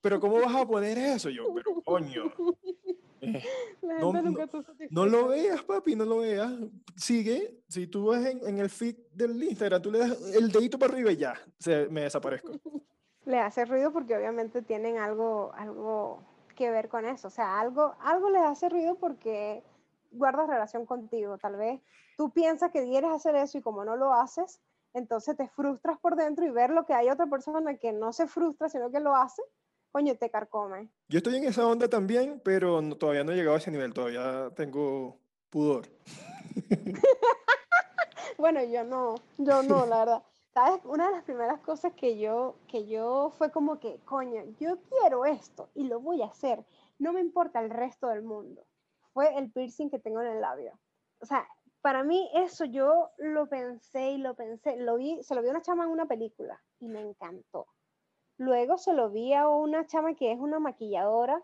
Pero 0.00 0.20
¿cómo 0.20 0.40
vas 0.40 0.54
a 0.54 0.66
poner 0.66 0.96
eso? 0.96 1.28
Yo, 1.28 1.52
pero 1.52 1.80
coño. 1.82 2.32
Eh, 3.20 3.42
no, 3.82 4.12
no, 4.90 5.06
lo 5.06 5.28
veas, 5.28 5.62
papi, 5.64 5.96
no 5.96 6.04
lo 6.04 6.18
veas. 6.18 6.52
Sigue. 6.94 7.62
Si 7.68 7.88
tú 7.88 8.10
ves 8.10 8.24
en, 8.26 8.58
el 8.58 8.70
feed 8.70 8.96
del 9.12 9.42
Instagram, 9.42 9.82
tú 9.82 9.90
le 9.90 9.98
das 9.98 10.34
el 10.34 10.52
dedito 10.52 10.78
para 10.78 10.92
arriba 10.92 11.10
y 11.10 11.16
ya, 11.16 11.34
se, 11.58 11.88
me 11.88 12.02
desaparezco. 12.02 12.52
Le 13.26 13.38
hace 13.38 13.66
ruido 13.66 13.92
porque 13.92 14.16
obviamente 14.16 14.62
tienen 14.62 14.96
algo, 14.96 15.52
algo 15.54 16.22
que 16.56 16.70
ver 16.70 16.88
con 16.88 17.04
eso. 17.04 17.28
O 17.28 17.30
sea, 17.30 17.60
algo, 17.60 17.94
algo 18.00 18.30
les 18.30 18.42
hace 18.42 18.68
ruido 18.70 18.94
porque 18.94 19.62
guardas 20.10 20.48
relación 20.48 20.86
contigo. 20.86 21.38
Tal 21.38 21.56
vez 21.56 21.80
tú 22.16 22.30
piensas 22.30 22.70
que 22.70 22.84
quieres 22.84 23.10
hacer 23.10 23.34
eso 23.36 23.58
y 23.58 23.62
como 23.62 23.84
no 23.84 23.96
lo 23.96 24.12
haces, 24.12 24.60
entonces 24.92 25.36
te 25.36 25.48
frustras 25.48 25.98
por 25.98 26.16
dentro 26.16 26.44
y 26.44 26.50
ver 26.50 26.70
lo 26.70 26.84
que 26.84 26.94
hay 26.94 27.08
otra 27.08 27.26
persona 27.26 27.76
que 27.76 27.92
no 27.92 28.12
se 28.12 28.26
frustra, 28.26 28.68
sino 28.68 28.90
que 28.90 29.00
lo 29.00 29.14
hace, 29.14 29.42
coño, 29.92 30.16
te 30.16 30.30
carcome. 30.30 30.90
Yo 31.08 31.18
estoy 31.18 31.36
en 31.36 31.44
esa 31.44 31.66
onda 31.66 31.88
también, 31.88 32.40
pero 32.44 32.80
todavía 32.96 33.24
no 33.24 33.32
he 33.32 33.36
llegado 33.36 33.56
a 33.56 33.58
ese 33.58 33.70
nivel, 33.70 33.94
todavía 33.94 34.50
tengo 34.54 35.16
pudor. 35.48 35.86
bueno, 38.38 38.62
yo 38.64 38.84
no, 38.84 39.14
yo 39.38 39.62
no, 39.62 39.86
la 39.86 39.98
verdad. 40.00 40.22
¿Sabes? 40.52 40.80
Una 40.84 41.06
de 41.06 41.12
las 41.12 41.22
primeras 41.22 41.60
cosas 41.60 41.92
que 41.92 42.18
yo, 42.18 42.56
que 42.66 42.88
yo 42.88 43.32
fue 43.38 43.52
como 43.52 43.78
que, 43.78 44.00
coño, 44.04 44.42
yo 44.58 44.78
quiero 44.88 45.24
esto 45.24 45.68
y 45.76 45.84
lo 45.84 46.00
voy 46.00 46.22
a 46.22 46.26
hacer. 46.26 46.64
No 46.98 47.12
me 47.12 47.20
importa 47.20 47.60
el 47.60 47.70
resto 47.70 48.08
del 48.08 48.22
mundo 48.22 48.66
fue 49.12 49.36
el 49.36 49.50
piercing 49.50 49.90
que 49.90 49.98
tengo 49.98 50.20
en 50.20 50.28
el 50.28 50.40
labio. 50.40 50.78
O 51.20 51.26
sea, 51.26 51.46
para 51.80 52.04
mí 52.04 52.30
eso 52.34 52.64
yo 52.64 53.10
lo 53.18 53.48
pensé 53.48 54.12
y 54.12 54.18
lo 54.18 54.34
pensé, 54.34 54.76
lo 54.76 54.96
vi, 54.96 55.22
se 55.22 55.34
lo 55.34 55.42
vi 55.42 55.48
a 55.48 55.52
una 55.52 55.62
chama 55.62 55.84
en 55.84 55.90
una 55.90 56.06
película 56.06 56.62
y 56.78 56.88
me 56.88 57.00
encantó. 57.00 57.66
Luego 58.36 58.78
se 58.78 58.92
lo 58.92 59.10
vi 59.10 59.34
a 59.34 59.48
una 59.48 59.86
chama 59.86 60.14
que 60.14 60.32
es 60.32 60.38
una 60.38 60.58
maquilladora 60.58 61.42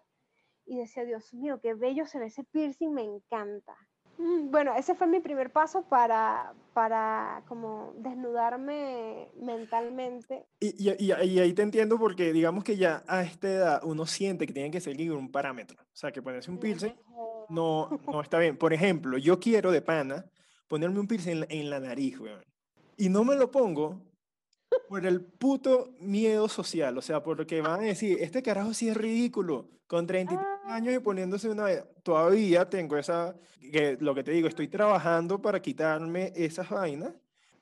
y 0.65 0.79
decía, 0.79 1.05
Dios 1.05 1.33
mío, 1.35 1.61
qué 1.61 1.75
bello 1.75 2.07
se 2.07 2.25
ese 2.25 2.45
piercing, 2.45 2.93
me 2.93 3.03
encanta. 3.03 3.77
Mm, 4.19 4.51
bueno, 4.51 4.75
ese 4.77 4.95
fue 4.95 5.07
mi 5.07 5.21
primer 5.21 5.51
paso 5.51 5.83
para, 5.83 6.55
para 6.73 7.43
como 7.49 7.93
desnudarme 7.99 9.29
mentalmente. 9.41 10.47
Y, 10.61 10.91
y, 10.91 11.13
y, 11.13 11.13
ahí 11.13 11.53
te 11.53 11.63
entiendo 11.63 11.99
porque 11.99 12.33
digamos 12.33 12.65
que 12.65 12.77
ya 12.77 13.03
a 13.07 13.23
esta 13.23 13.49
edad 13.49 13.81
uno 13.85 14.07
siente 14.07 14.47
que 14.47 14.53
tiene 14.53 14.71
que 14.71 14.81
seguir 14.81 15.13
un 15.13 15.31
parámetro. 15.31 15.83
O 15.83 15.97
sea, 15.97 16.13
que 16.13 16.23
ponerse 16.23 16.51
un 16.51 16.59
piercing 16.59 16.95
no, 17.49 17.89
no 18.07 18.21
está 18.21 18.39
bien. 18.39 18.57
Por 18.57 18.73
ejemplo, 18.73 19.19
yo 19.19 19.39
quiero 19.39 19.71
de 19.71 19.83
pana 19.83 20.27
ponerme 20.69 21.01
un 21.01 21.07
piercing 21.07 21.45
en 21.49 21.71
la, 21.71 21.81
nariz, 21.81 22.19
weón. 22.19 22.45
Y 22.97 23.09
no 23.09 23.25
me 23.25 23.37
lo 23.37 23.51
pongo 23.51 24.03
por 24.89 25.07
el 25.07 25.25
puto 25.25 25.91
miedo 26.01 26.49
social. 26.49 26.97
O 26.99 27.03
sea, 27.03 27.23
porque 27.23 27.61
van 27.61 27.81
a 27.81 27.85
decir, 27.85 28.19
este 28.21 28.43
carajo 28.43 28.75
sí 28.75 28.89
es 28.89 28.97
ridículo. 28.97 29.69
Con 29.87 30.07
33 30.07 30.45
ah. 30.45 30.56
Años 30.67 30.95
y 30.95 30.99
poniéndose 30.99 31.49
una... 31.49 31.67
Todavía 32.03 32.69
tengo 32.69 32.97
esa... 32.97 33.35
Que, 33.61 33.97
lo 34.01 34.15
que 34.15 34.23
te 34.23 34.31
digo, 34.31 34.49
estoy 34.49 34.69
trabajando 34.69 35.41
para 35.41 35.61
quitarme 35.61 36.33
esas 36.37 36.71
vainas. 36.71 37.13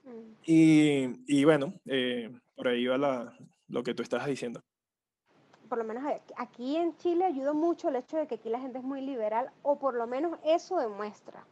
Mm. 0.05 0.33
Y, 0.47 1.39
y 1.39 1.45
bueno, 1.45 1.73
eh, 1.87 2.31
por 2.55 2.69
ahí 2.69 2.87
va 2.87 2.99
la, 2.99 3.39
lo 3.69 3.83
que 3.83 3.95
tú 3.95 4.03
estás 4.03 4.27
diciendo 4.27 4.61
por 5.75 5.79
lo 5.79 5.93
menos 5.93 6.05
aquí 6.37 6.77
en 6.77 6.97
Chile 6.99 7.25
ayuda 7.25 7.53
mucho 7.53 7.89
el 7.89 7.97
hecho 7.97 8.17
de 8.17 8.29
que 8.29 8.37
aquí 8.37 8.49
la 8.49 8.61
gente 8.61 8.79
es 8.79 8.85
muy 8.85 9.01
liberal, 9.01 9.51
o 9.63 9.77
por 9.77 9.95
lo 9.95 10.07
menos 10.07 10.39
eso 10.45 10.79
demuestra. 10.79 11.45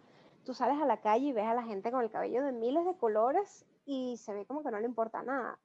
Tú 0.45 0.55
sales 0.55 0.81
a 0.81 0.87
la 0.87 1.01
calle 1.01 1.27
y 1.27 1.33
ves 1.33 1.47
a 1.47 1.55
la 1.55 1.65
gente 1.65 1.91
con 1.91 2.03
el 2.03 2.11
cabello 2.11 2.45
de 2.45 2.53
miles 2.53 2.85
de 2.85 2.95
colores 2.95 3.65
y 3.85 4.17
se 4.19 4.33
ve 4.33 4.45
como 4.47 4.63
que 4.63 4.71
no 4.71 4.79
le 4.79 4.87
importa 4.87 5.25
nada. 5.25 5.59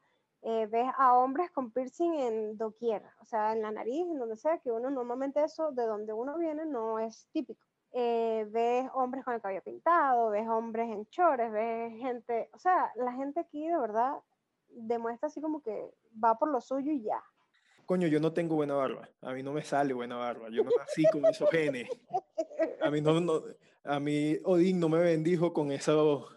Eh, 0.49 0.65
ves 0.67 0.87
a 0.97 1.13
hombres 1.17 1.51
con 1.51 1.71
piercing 1.71 2.13
en 2.13 2.57
doquier, 2.57 3.03
o 3.19 3.25
sea, 3.25 3.51
en 3.51 3.61
la 3.61 3.69
nariz, 3.69 4.07
en 4.09 4.17
donde 4.17 4.37
sea, 4.37 4.59
que 4.59 4.71
uno 4.71 4.89
normalmente 4.89 5.43
eso 5.43 5.73
de 5.73 5.85
donde 5.85 6.13
uno 6.13 6.37
viene 6.37 6.65
no 6.65 6.99
es 6.99 7.27
típico. 7.33 7.59
Eh, 7.91 8.47
ves 8.49 8.89
hombres 8.93 9.25
con 9.25 9.33
el 9.33 9.41
cabello 9.41 9.61
pintado, 9.61 10.29
ves 10.29 10.47
hombres 10.47 10.89
en 10.89 11.05
chores, 11.07 11.51
ves 11.51 11.91
gente, 11.99 12.49
o 12.53 12.59
sea, 12.59 12.93
la 12.95 13.11
gente 13.11 13.41
aquí 13.41 13.67
de 13.67 13.77
verdad 13.77 14.13
demuestra 14.69 15.27
así 15.27 15.41
como 15.41 15.61
que 15.61 15.91
va 16.23 16.39
por 16.39 16.49
lo 16.49 16.61
suyo 16.61 16.93
y 16.93 17.03
ya 17.03 17.21
coño, 17.85 18.07
yo 18.07 18.19
no 18.19 18.33
tengo 18.33 18.55
buena 18.55 18.75
barba, 18.75 19.09
a 19.21 19.31
mí 19.31 19.41
no 19.41 19.53
me 19.53 19.63
sale 19.63 19.93
buena 19.93 20.17
barba, 20.17 20.49
yo 20.49 20.63
no 20.63 20.71
nací 20.77 21.05
con 21.11 21.25
esos 21.25 21.49
genes. 21.49 21.89
A 22.81 22.91
mí, 22.91 23.01
no, 23.01 23.19
no, 23.21 23.43
a 23.83 23.99
mí 23.99 24.37
Odín 24.43 24.79
no 24.79 24.89
me 24.89 24.99
bendijo 24.99 25.53
con, 25.53 25.71
eso, 25.71 26.27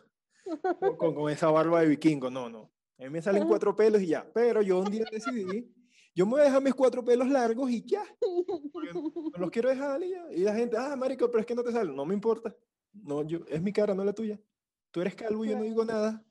con, 0.96 1.14
con, 1.14 1.30
esa 1.30 1.50
barba 1.50 1.80
de 1.80 1.88
vikingo, 1.88 2.30
no, 2.30 2.48
no. 2.48 2.70
A 3.00 3.04
mí 3.04 3.10
me 3.10 3.22
salen 3.22 3.48
cuatro 3.48 3.74
pelos 3.74 4.02
y 4.02 4.08
ya, 4.08 4.30
pero 4.34 4.60
yo 4.60 4.78
un 4.78 4.90
día 4.90 5.06
decidí, 5.10 5.74
yo 6.14 6.26
me 6.26 6.32
voy 6.32 6.40
a 6.42 6.44
dejar 6.44 6.62
mis 6.62 6.74
cuatro 6.74 7.02
pelos 7.02 7.28
largos 7.28 7.70
y 7.70 7.82
ya, 7.82 8.04
no 8.20 9.38
los 9.38 9.50
quiero 9.50 9.70
dejar 9.70 10.02
y 10.02 10.10
ya. 10.10 10.30
Y 10.32 10.40
la 10.40 10.54
gente, 10.54 10.76
ah, 10.76 10.94
marico, 10.96 11.30
pero 11.30 11.40
es 11.40 11.46
que 11.46 11.54
no 11.54 11.64
te 11.64 11.72
sale, 11.72 11.90
no 11.94 12.04
me 12.04 12.12
importa, 12.12 12.54
no, 12.92 13.22
yo, 13.22 13.38
es 13.48 13.62
mi 13.62 13.72
cara, 13.72 13.94
no 13.94 14.04
la 14.04 14.12
tuya. 14.12 14.38
Tú 14.90 15.00
eres 15.00 15.14
calvo 15.14 15.46
y 15.46 15.48
yo 15.48 15.56
no 15.56 15.62
digo 15.62 15.84
nada. 15.84 16.22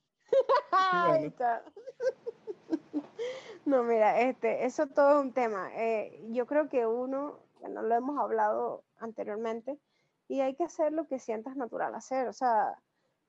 No, 3.65 3.83
mira, 3.83 4.21
este, 4.21 4.65
eso 4.65 4.87
todo 4.87 5.19
es 5.19 5.25
un 5.25 5.33
tema. 5.33 5.69
Eh, 5.75 6.23
yo 6.29 6.45
creo 6.45 6.69
que 6.69 6.85
uno, 6.85 7.39
bueno, 7.59 7.81
lo 7.81 7.95
hemos 7.95 8.19
hablado 8.19 8.83
anteriormente, 8.97 9.79
y 10.27 10.41
hay 10.41 10.55
que 10.55 10.63
hacer 10.63 10.93
lo 10.93 11.07
que 11.07 11.19
sientas 11.19 11.55
natural 11.55 11.95
hacer, 11.95 12.27
o 12.27 12.33
sea, 12.33 12.79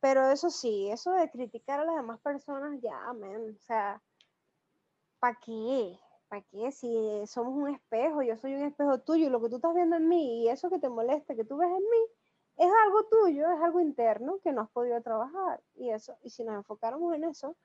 pero 0.01 0.31
eso 0.31 0.51
sí, 0.51 0.91
eso 0.91 1.13
de 1.13 1.31
criticar 1.31 1.81
a 1.81 1.85
las 1.85 1.97
demás 1.97 2.21
personas, 2.21 2.81
ya, 2.81 3.09
amén, 3.09 3.57
o 3.57 3.61
sea, 3.61 4.03
¿para 5.19 5.39
qué? 5.45 5.99
¿Para 6.29 6.43
qué? 6.43 6.73
Si 6.73 7.23
somos 7.27 7.55
un 7.55 7.69
espejo, 7.75 8.23
yo 8.23 8.37
soy 8.37 8.55
un 8.55 8.63
espejo 8.63 9.01
tuyo, 9.01 9.31
lo 9.31 9.41
que 9.41 9.49
tú 9.49 9.57
estás 9.57 9.75
viendo 9.75 9.97
en 9.97 10.09
mí 10.09 10.43
y 10.45 10.49
eso 10.49 10.71
que 10.71 10.79
te 10.79 10.89
molesta, 10.89 11.35
que 11.35 11.45
tú 11.45 11.57
ves 11.57 11.69
en 11.69 11.83
mí, 11.83 12.07
es 12.57 12.71
algo 12.85 13.05
tuyo, 13.05 13.51
es 13.51 13.61
algo 13.63 13.81
interno 13.81 14.39
que 14.43 14.53
no 14.53 14.63
has 14.63 14.71
podido 14.71 15.01
trabajar. 15.03 15.63
Y, 15.75 15.91
eso, 15.91 16.17
y 16.23 16.31
si 16.31 16.45
nos 16.45 16.55
enfocáramos 16.55 17.15
en 17.15 17.25
eso, 17.25 17.57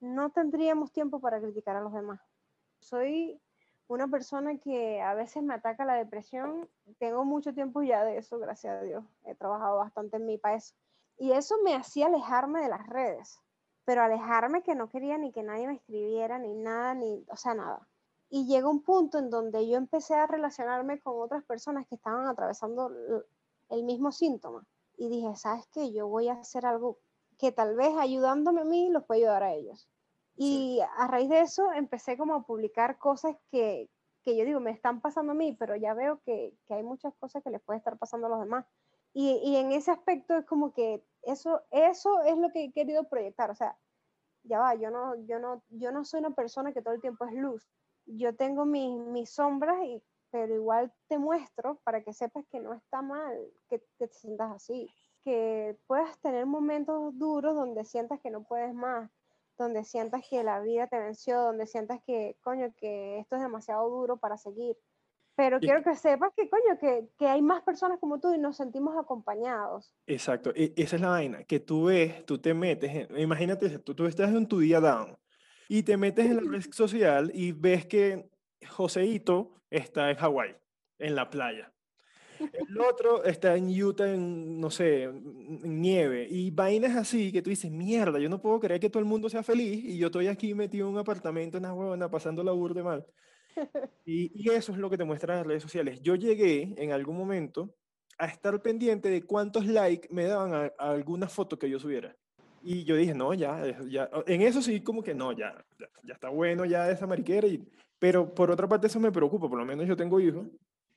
no 0.00 0.30
tendríamos 0.30 0.92
tiempo 0.92 1.18
para 1.18 1.40
criticar 1.40 1.76
a 1.76 1.80
los 1.80 1.92
demás. 1.92 2.20
Soy 2.78 3.40
una 3.88 4.06
persona 4.08 4.58
que 4.58 5.00
a 5.00 5.14
veces 5.14 5.42
me 5.42 5.54
ataca 5.54 5.84
la 5.84 5.94
depresión. 5.94 6.68
Tengo 6.98 7.24
mucho 7.24 7.54
tiempo 7.54 7.82
ya 7.82 8.04
de 8.04 8.18
eso, 8.18 8.38
gracias 8.38 8.80
a 8.80 8.84
Dios. 8.84 9.04
He 9.24 9.34
trabajado 9.34 9.78
bastante 9.78 10.18
en 10.18 10.26
mi 10.26 10.38
país. 10.38 10.74
Y 11.18 11.32
eso 11.32 11.56
me 11.62 11.74
hacía 11.74 12.06
alejarme 12.06 12.62
de 12.62 12.68
las 12.68 12.86
redes. 12.86 13.40
Pero 13.84 14.02
alejarme 14.02 14.62
que 14.62 14.74
no 14.74 14.88
quería 14.88 15.18
ni 15.18 15.32
que 15.32 15.42
nadie 15.42 15.66
me 15.66 15.74
escribiera, 15.74 16.38
ni 16.38 16.54
nada, 16.54 16.94
ni, 16.94 17.24
o 17.28 17.36
sea, 17.36 17.54
nada. 17.54 17.86
Y 18.30 18.46
llegó 18.46 18.70
un 18.70 18.82
punto 18.82 19.18
en 19.18 19.30
donde 19.30 19.68
yo 19.68 19.76
empecé 19.76 20.14
a 20.14 20.26
relacionarme 20.26 20.98
con 21.00 21.20
otras 21.20 21.44
personas 21.44 21.86
que 21.86 21.94
estaban 21.94 22.26
atravesando 22.26 22.90
el 23.70 23.82
mismo 23.84 24.10
síntoma. 24.10 24.66
Y 24.96 25.08
dije, 25.08 25.36
¿sabes 25.36 25.66
qué? 25.72 25.92
Yo 25.92 26.08
voy 26.08 26.28
a 26.28 26.34
hacer 26.34 26.66
algo 26.66 26.98
que 27.38 27.52
tal 27.52 27.76
vez 27.76 27.96
ayudándome 27.98 28.62
a 28.62 28.64
mí 28.64 28.90
los 28.90 29.04
pueda 29.04 29.18
ayudar 29.18 29.42
a 29.42 29.52
ellos. 29.52 29.88
Y 30.36 30.80
a 30.96 31.06
raíz 31.06 31.28
de 31.28 31.40
eso 31.40 31.72
empecé 31.72 32.16
como 32.16 32.34
a 32.34 32.42
publicar 32.42 32.98
cosas 32.98 33.36
que, 33.50 33.88
que, 34.24 34.36
yo 34.36 34.44
digo, 34.44 34.60
me 34.60 34.70
están 34.70 35.00
pasando 35.00 35.32
a 35.32 35.34
mí, 35.34 35.54
pero 35.58 35.76
ya 35.76 35.94
veo 35.94 36.20
que, 36.24 36.54
que, 36.66 36.74
hay 36.74 36.82
muchas 36.82 37.14
cosas 37.14 37.42
que 37.42 37.50
les 37.50 37.60
puede 37.62 37.78
estar 37.78 37.96
pasando 37.98 38.26
a 38.26 38.30
los 38.30 38.40
demás. 38.40 38.66
Y, 39.14 39.40
y, 39.44 39.56
en 39.56 39.70
ese 39.70 39.92
aspecto 39.92 40.36
es 40.36 40.44
como 40.44 40.72
que 40.72 41.04
eso, 41.22 41.62
eso 41.70 42.20
es 42.22 42.36
lo 42.36 42.50
que 42.50 42.64
he 42.64 42.72
querido 42.72 43.08
proyectar. 43.08 43.50
O 43.50 43.54
sea, 43.54 43.78
ya 44.42 44.58
va, 44.58 44.74
yo 44.74 44.90
no, 44.90 45.14
yo 45.26 45.38
no, 45.38 45.62
yo 45.70 45.90
no 45.92 46.04
soy 46.04 46.20
una 46.20 46.34
persona 46.34 46.72
que 46.72 46.82
todo 46.82 46.94
el 46.94 47.00
tiempo 47.00 47.24
es 47.24 47.32
luz. 47.34 47.68
Yo 48.06 48.34
tengo 48.36 48.66
mis, 48.66 48.90
mis 49.06 49.30
sombras, 49.30 49.82
y, 49.84 50.02
pero 50.30 50.54
igual 50.54 50.92
te 51.08 51.18
muestro 51.18 51.80
para 51.84 52.02
que 52.02 52.12
sepas 52.12 52.44
que 52.50 52.58
no 52.58 52.74
está 52.74 53.02
mal 53.02 53.38
que, 53.68 53.78
te 53.98 54.08
sientas 54.08 54.52
así. 54.52 54.90
Que 55.22 55.78
puedas 55.86 56.18
tener 56.18 56.44
momentos 56.44 57.16
duros 57.16 57.54
donde 57.54 57.84
sientas 57.84 58.20
que 58.20 58.30
no 58.30 58.42
puedes 58.42 58.74
más, 58.74 59.10
donde 59.56 59.84
sientas 59.84 60.22
que 60.28 60.42
la 60.42 60.60
vida 60.60 60.86
te 60.88 60.98
venció, 60.98 61.40
donde 61.40 61.66
sientas 61.66 62.02
que, 62.04 62.36
coño, 62.42 62.74
que 62.76 63.20
esto 63.20 63.36
es 63.36 63.42
demasiado 63.42 63.88
duro 63.88 64.16
para 64.16 64.36
seguir. 64.36 64.76
Pero 65.36 65.58
quiero 65.58 65.82
que 65.82 65.96
sepas 65.96 66.32
que, 66.36 66.48
coño, 66.48 66.78
que, 66.78 67.08
que, 67.18 67.26
hay 67.26 67.42
más 67.42 67.62
personas 67.62 67.98
como 67.98 68.20
tú 68.20 68.32
y 68.32 68.38
nos 68.38 68.56
sentimos 68.56 68.96
acompañados. 68.96 69.92
Exacto, 70.06 70.52
e, 70.54 70.72
esa 70.76 70.96
es 70.96 71.02
la 71.02 71.08
vaina, 71.08 71.42
que 71.44 71.58
tú 71.58 71.86
ves, 71.86 72.24
tú 72.24 72.38
te 72.38 72.54
metes, 72.54 73.08
imagínate, 73.18 73.78
tú, 73.80 73.94
tú 73.94 74.06
estás 74.06 74.32
en 74.32 74.46
tu 74.46 74.60
día 74.60 74.80
down 74.80 75.16
y 75.68 75.82
te 75.82 75.96
metes 75.96 76.26
en 76.26 76.36
la 76.36 76.42
red 76.50 76.62
social 76.72 77.30
y 77.34 77.52
ves 77.52 77.86
que 77.86 78.30
Joseito 78.68 79.60
está 79.70 80.10
en 80.10 80.16
Hawái, 80.16 80.56
en 80.98 81.14
la 81.14 81.28
playa. 81.30 81.74
El 82.38 82.80
otro 82.80 83.24
está 83.24 83.56
en 83.56 83.68
Utah, 83.82 84.12
en, 84.12 84.60
no 84.60 84.70
sé, 84.70 85.04
en 85.04 85.80
nieve. 85.80 86.26
Y 86.28 86.50
vainas 86.50 86.96
así 86.96 87.32
que 87.32 87.42
tú 87.42 87.50
dices, 87.50 87.70
mierda, 87.70 88.18
yo 88.18 88.28
no 88.28 88.40
puedo 88.40 88.60
creer 88.60 88.80
que 88.80 88.90
todo 88.90 89.00
el 89.00 89.08
mundo 89.08 89.28
sea 89.28 89.42
feliz 89.42 89.84
y 89.84 89.98
yo 89.98 90.06
estoy 90.06 90.26
aquí 90.28 90.54
metido 90.54 90.86
en 90.86 90.94
un 90.94 90.98
apartamento 90.98 91.56
en 91.56 91.64
la 91.64 91.74
huevona 91.74 92.10
pasando 92.10 92.42
la 92.42 92.52
burde 92.52 92.82
mal. 92.82 93.06
Y, 94.06 94.30
y, 94.34 94.50
eso 94.50 94.72
es 94.72 94.78
lo 94.78 94.90
que 94.90 94.98
te 94.98 95.04
muestran 95.04 95.38
las 95.38 95.46
redes 95.46 95.62
sociales. 95.62 96.00
Yo 96.02 96.14
llegué 96.14 96.74
en 96.76 96.92
algún 96.92 97.16
momento 97.16 97.74
a 98.18 98.26
estar 98.26 98.60
pendiente 98.60 99.08
de 99.08 99.22
cuántos 99.22 99.66
likes 99.66 100.08
me 100.10 100.24
daban 100.24 100.52
a, 100.52 100.72
a 100.78 100.90
alguna 100.90 101.28
foto 101.28 101.58
que 101.58 101.70
yo 101.70 101.78
subiera. 101.78 102.14
Y 102.62 102.84
yo 102.84 102.96
dije, 102.96 103.14
no, 103.14 103.32
ya, 103.32 103.62
ya, 103.88 104.10
en 104.26 104.42
eso 104.42 104.60
sí 104.60 104.80
como 104.82 105.02
que 105.02 105.14
no, 105.14 105.32
ya, 105.32 105.54
ya, 105.78 105.86
ya 106.02 106.14
está 106.14 106.28
bueno 106.28 106.64
ya 106.64 106.90
esa 106.90 107.06
mariquera. 107.06 107.46
Y, 107.46 107.66
pero 107.98 108.34
por 108.34 108.50
otra 108.50 108.68
parte 108.68 108.88
eso 108.88 109.00
me 109.00 109.12
preocupa, 109.12 109.48
por 109.48 109.58
lo 109.58 109.64
menos 109.64 109.86
yo 109.86 109.96
tengo 109.96 110.20
hijos 110.20 110.46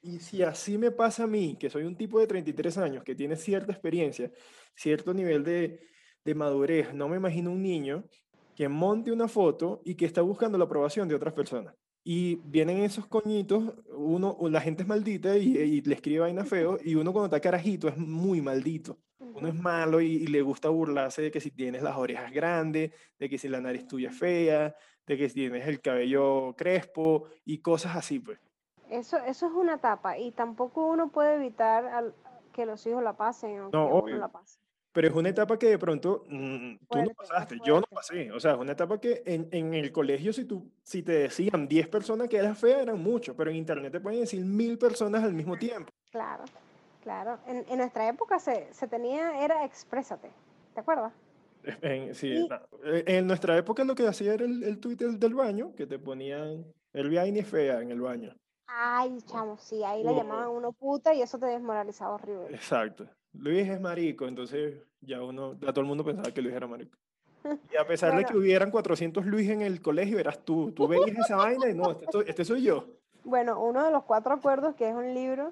y 0.02 0.20
si 0.20 0.44
así 0.44 0.78
me 0.78 0.92
pasa 0.92 1.24
a 1.24 1.28
mí, 1.28 1.58
que 1.60 1.70
soy 1.70 1.84
un 1.84 1.96
tipo 1.96 2.20
de 2.20 2.28
33 2.28 2.78
años, 2.78 3.04
que 3.04 3.16
tiene 3.16 3.36
cierta 3.36 3.72
experiencia, 3.72 4.32
cierto 4.76 5.14
nivel 5.14 5.44
de, 5.44 5.82
de 6.24 6.36
madurez, 6.36 6.94
no 6.94 7.10
me 7.10 7.18
imagino 7.18 7.52
un 7.52 7.62
niño 7.62 8.06
que 8.56 8.70
monte 8.70 9.12
una 9.12 9.28
foto 9.28 9.82
y 9.86 9.96
que 9.96 10.06
está 10.06 10.22
buscando 10.22 10.58
la 10.58 10.66
aprobación 10.66 11.08
de 11.08 11.16
otras 11.16 11.34
personas. 11.34 11.76
Y 12.10 12.36
vienen 12.46 12.78
esos 12.84 13.06
coñitos, 13.06 13.74
uno, 13.90 14.38
la 14.44 14.62
gente 14.62 14.84
es 14.84 14.88
maldita 14.88 15.36
y, 15.36 15.58
y 15.58 15.82
le 15.82 15.96
escribe 15.96 16.22
vaina 16.22 16.46
feo, 16.46 16.78
y 16.82 16.96
uno 16.96 17.12
cuando 17.12 17.26
está 17.26 17.42
carajito 17.42 17.90
es 17.90 17.98
muy 17.98 18.40
maldito. 18.40 18.98
Uno 19.20 19.50
es 19.50 19.54
malo 19.54 20.00
y, 20.00 20.14
y, 20.14 20.28
le 20.28 20.42
gusta 20.42 20.70
burlarse 20.70 21.22
de 21.22 21.32
que 21.32 21.42
si 21.42 21.52
tienes 21.52 21.84
las 21.84 21.98
orejas 21.98 22.32
grandes, 22.32 22.94
de 23.20 23.30
que 23.30 23.38
si 23.38 23.50
la 23.50 23.60
nariz 23.60 23.88
tuya 23.88 24.12
es 24.12 24.18
fea, 24.18 24.74
de 25.06 25.18
que 25.18 25.28
si 25.28 25.36
tienes 25.36 25.68
el 25.68 25.82
cabello 25.82 26.56
crespo 26.56 27.26
y 27.44 27.58
cosas 27.58 27.98
así, 27.98 28.20
pues. 28.20 28.40
Eso, 28.90 29.18
eso 29.18 29.48
es 29.48 29.52
una 29.52 29.74
etapa 29.74 30.18
y 30.18 30.32
tampoco 30.32 30.86
uno 30.88 31.10
puede 31.10 31.36
evitar 31.36 31.88
al, 31.88 32.16
que 32.54 32.66
los 32.66 32.88
hijos 32.88 33.04
la 33.04 33.18
pasen 33.18 33.60
o 33.60 33.70
no, 33.70 34.06
que 34.06 34.12
uno 34.14 34.18
la 34.18 34.30
pase. 34.30 34.62
Pero 34.98 35.10
es 35.10 35.14
una 35.14 35.30
etapa 35.30 35.60
que 35.60 35.68
de 35.68 35.78
pronto 35.78 36.24
mmm, 36.28 36.78
tú 36.78 36.86
fuerte, 36.90 37.10
no 37.10 37.14
pasaste, 37.14 37.58
yo 37.64 37.80
no 37.80 37.86
pasé. 37.86 38.32
O 38.32 38.40
sea, 38.40 38.54
es 38.54 38.58
una 38.58 38.72
etapa 38.72 39.00
que 39.00 39.22
en, 39.28 39.48
en, 39.52 39.76
el 39.76 39.92
colegio, 39.92 40.34
si, 40.34 40.46
tú, 40.46 40.72
si 40.82 41.04
te 41.04 41.12
decían 41.12 41.68
10 41.68 41.88
personas 41.88 42.28
que 42.28 42.38
eras 42.38 42.58
fea, 42.58 42.82
eran 42.82 43.00
muchos, 43.00 43.36
pero 43.36 43.52
en 43.52 43.58
internet 43.58 43.92
te 43.92 44.00
pueden 44.00 44.22
decir 44.22 44.44
mil 44.44 44.76
personas 44.80 45.24
al 45.24 45.36
mismo 45.36 45.56
tiempo. 45.56 45.92
Claro, 46.10 46.46
claro. 47.04 47.38
En, 47.46 47.64
en 47.70 47.78
nuestra 47.78 48.10
época 48.10 48.40
se, 48.40 48.74
se, 48.74 48.88
tenía, 48.88 49.46
era 49.46 49.64
exprésate, 49.66 50.32
¿te 50.74 50.80
acuerdas? 50.80 51.14
En, 51.84 52.16
sí, 52.16 52.30
y, 52.34 52.48
no. 52.48 52.60
en 52.82 53.28
nuestra 53.28 53.56
época 53.56 53.84
lo 53.84 53.94
que 53.94 54.08
hacía 54.08 54.34
era 54.34 54.46
el, 54.46 54.64
el 54.64 54.80
tweet 54.80 54.96
del, 54.96 55.36
baño, 55.36 55.76
que 55.76 55.86
te 55.86 56.00
ponían 56.00 56.66
el 56.94 57.14
vaina 57.14 57.44
fea 57.44 57.84
en 57.84 57.92
el 57.92 58.02
baño. 58.02 58.36
Ay, 58.66 59.20
chamo, 59.28 59.60
sí, 59.60 59.84
ahí 59.84 60.04
le 60.04 60.16
llamaban 60.16 60.50
uno 60.50 60.72
puta 60.72 61.14
y 61.14 61.22
eso 61.22 61.38
te 61.38 61.46
desmoralizaba 61.46 62.16
horrible. 62.16 62.48
Exacto. 62.50 63.08
Luis 63.40 63.68
es 63.68 63.80
marico, 63.80 64.28
entonces 64.28 64.82
ya 65.02 65.22
uno, 65.22 65.54
ya 65.60 65.72
todo 65.72 65.82
el 65.82 65.88
mundo 65.88 66.04
pensaba 66.04 66.32
que 66.32 66.42
Luis 66.42 66.56
era 66.56 66.68
marico. 66.68 66.98
Y 67.72 67.78
a 67.78 67.86
pesar 67.88 68.12
bueno, 68.12 68.28
de 68.28 68.34
que 68.34 68.38
hubieran 68.38 68.72
400 68.72 69.26
Luis 69.26 69.50
en 69.50 69.62
el 69.62 69.82
colegio, 69.82 70.20
eras 70.20 70.40
tú, 70.44 70.72
tú 70.72 70.88
veías 70.88 71.18
esa 71.18 71.38
vaina 71.38 71.70
y 71.70 71.74
no, 71.74 71.92
este 71.92 72.06
soy, 72.12 72.26
este 72.28 72.46
soy 72.46 72.64
yo. 72.64 72.86
Bueno, 73.24 73.62
uno 73.62 73.84
de 73.84 73.92
los 73.92 74.04
cuatro 74.04 74.34
acuerdos, 74.34 74.76
que 74.76 74.90
es 74.90 74.96
un 74.96 75.14
libro, 75.14 75.50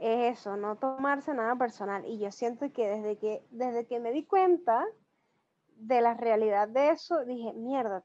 es 0.00 0.38
eso, 0.38 0.56
no 0.56 0.76
tomarse 0.76 1.34
nada 1.34 1.56
personal. 1.56 2.04
Y 2.06 2.18
yo 2.18 2.30
siento 2.30 2.70
que 2.72 2.88
desde 2.88 3.16
que, 3.16 3.42
desde 3.50 3.86
que 3.86 4.00
me 4.00 4.12
di 4.12 4.24
cuenta 4.24 4.84
de 5.76 6.00
la 6.00 6.14
realidad 6.14 6.68
de 6.68 6.90
eso, 6.90 7.24
dije, 7.24 7.52
mierda, 7.52 8.04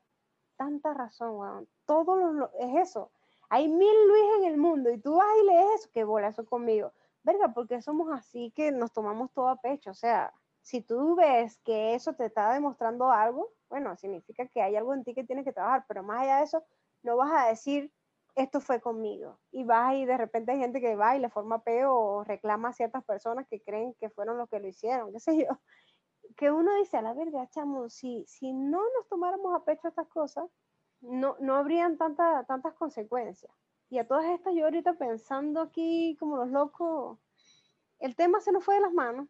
tanta 0.58 0.94
razón, 0.94 1.36
weón. 1.36 1.68
Todo 1.86 2.16
lo, 2.16 2.52
es 2.60 2.90
eso 2.90 3.12
hay 3.50 3.68
mil 3.68 4.08
Luis 4.08 4.24
en 4.38 4.44
el 4.46 4.58
mundo 4.58 4.92
y 4.92 5.00
tú 5.00 5.16
vas 5.16 5.28
y 5.42 5.46
lees 5.46 5.82
eso, 5.82 5.90
que 5.92 6.04
bola 6.04 6.28
eso 6.28 6.46
conmigo. 6.46 6.94
Verga, 7.24 7.54
porque 7.54 7.82
somos 7.82 8.12
así 8.12 8.52
que 8.56 8.72
nos 8.72 8.92
tomamos 8.94 9.32
todo 9.34 9.50
a 9.50 9.62
pecho. 9.62 9.92
O 9.92 9.94
sea, 9.94 10.34
si 10.62 10.82
tú 10.82 11.16
ves 11.16 11.60
que 11.64 11.96
eso 11.96 12.14
te 12.14 12.26
está 12.26 12.54
demostrando 12.54 13.12
algo, 13.12 13.54
bueno, 13.70 13.96
significa 13.98 14.48
que 14.48 14.62
hay 14.62 14.76
algo 14.76 14.94
en 14.94 15.04
ti 15.04 15.14
que 15.14 15.24
tienes 15.24 15.46
que 15.46 15.54
trabajar, 15.54 15.86
pero 15.88 16.04
más 16.04 16.22
allá 16.22 16.38
de 16.38 16.44
eso, 16.44 16.64
no 17.04 17.18
vas 17.18 17.32
a 17.32 17.50
decir, 17.50 17.92
esto 18.36 18.62
fue 18.62 18.82
conmigo. 18.82 19.40
Y 19.52 19.64
vas 19.64 19.96
y 19.96 20.06
de 20.06 20.18
repente 20.18 20.52
hay 20.52 20.60
gente 20.60 20.82
que 20.82 20.96
va 20.96 21.16
y 21.16 21.20
le 21.20 21.30
forma 21.30 21.64
peo 21.64 21.96
o 21.96 22.24
reclama 22.24 22.70
a 22.70 22.74
ciertas 22.74 23.04
personas 23.04 23.48
que 23.50 23.62
creen 23.62 23.94
que 23.96 24.10
fueron 24.10 24.38
los 24.38 24.50
que 24.50 24.60
lo 24.60 24.68
hicieron, 24.68 25.12
qué 25.12 25.20
sé 25.20 25.38
yo. 25.38 25.48
Que 26.38 26.52
uno 26.52 26.76
dice, 26.76 26.98
a 26.98 27.02
la 27.02 27.14
verga, 27.14 27.50
chamo, 27.50 27.90
si, 27.90 28.26
si 28.28 28.54
no 28.54 28.80
nos 28.80 29.08
tomáramos 29.10 29.56
a 29.56 29.66
pecho 29.66 29.88
estas 29.88 30.08
cosas, 30.08 30.46
no, 31.02 31.36
no 31.40 31.56
habrían 31.56 31.98
tanta, 31.98 32.44
tantas 32.46 32.74
consecuencias. 32.76 33.52
Y 33.90 33.98
a 33.98 34.08
todas 34.08 34.26
estas, 34.26 34.54
yo 34.54 34.66
ahorita 34.66 34.94
pensando 34.94 35.62
aquí 35.62 36.16
como 36.20 36.38
los 36.38 36.50
locos, 36.50 37.18
el 38.00 38.16
tema 38.16 38.40
se 38.40 38.52
nos 38.52 38.64
fue 38.64 38.76
de 38.76 38.82
las 38.82 38.94
manos. 38.94 39.28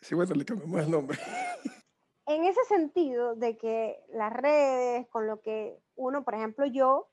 Sí, 0.00 0.14
bueno, 0.14 0.34
le 0.34 0.44
cambiamos 0.44 0.80
el 0.80 0.90
nombre. 0.90 1.18
En 2.26 2.44
ese 2.44 2.62
sentido 2.64 3.34
de 3.34 3.56
que 3.56 3.98
las 4.10 4.32
redes, 4.32 5.08
con 5.08 5.26
lo 5.26 5.40
que 5.40 5.76
uno, 5.96 6.24
por 6.24 6.34
ejemplo, 6.34 6.66
yo, 6.66 7.08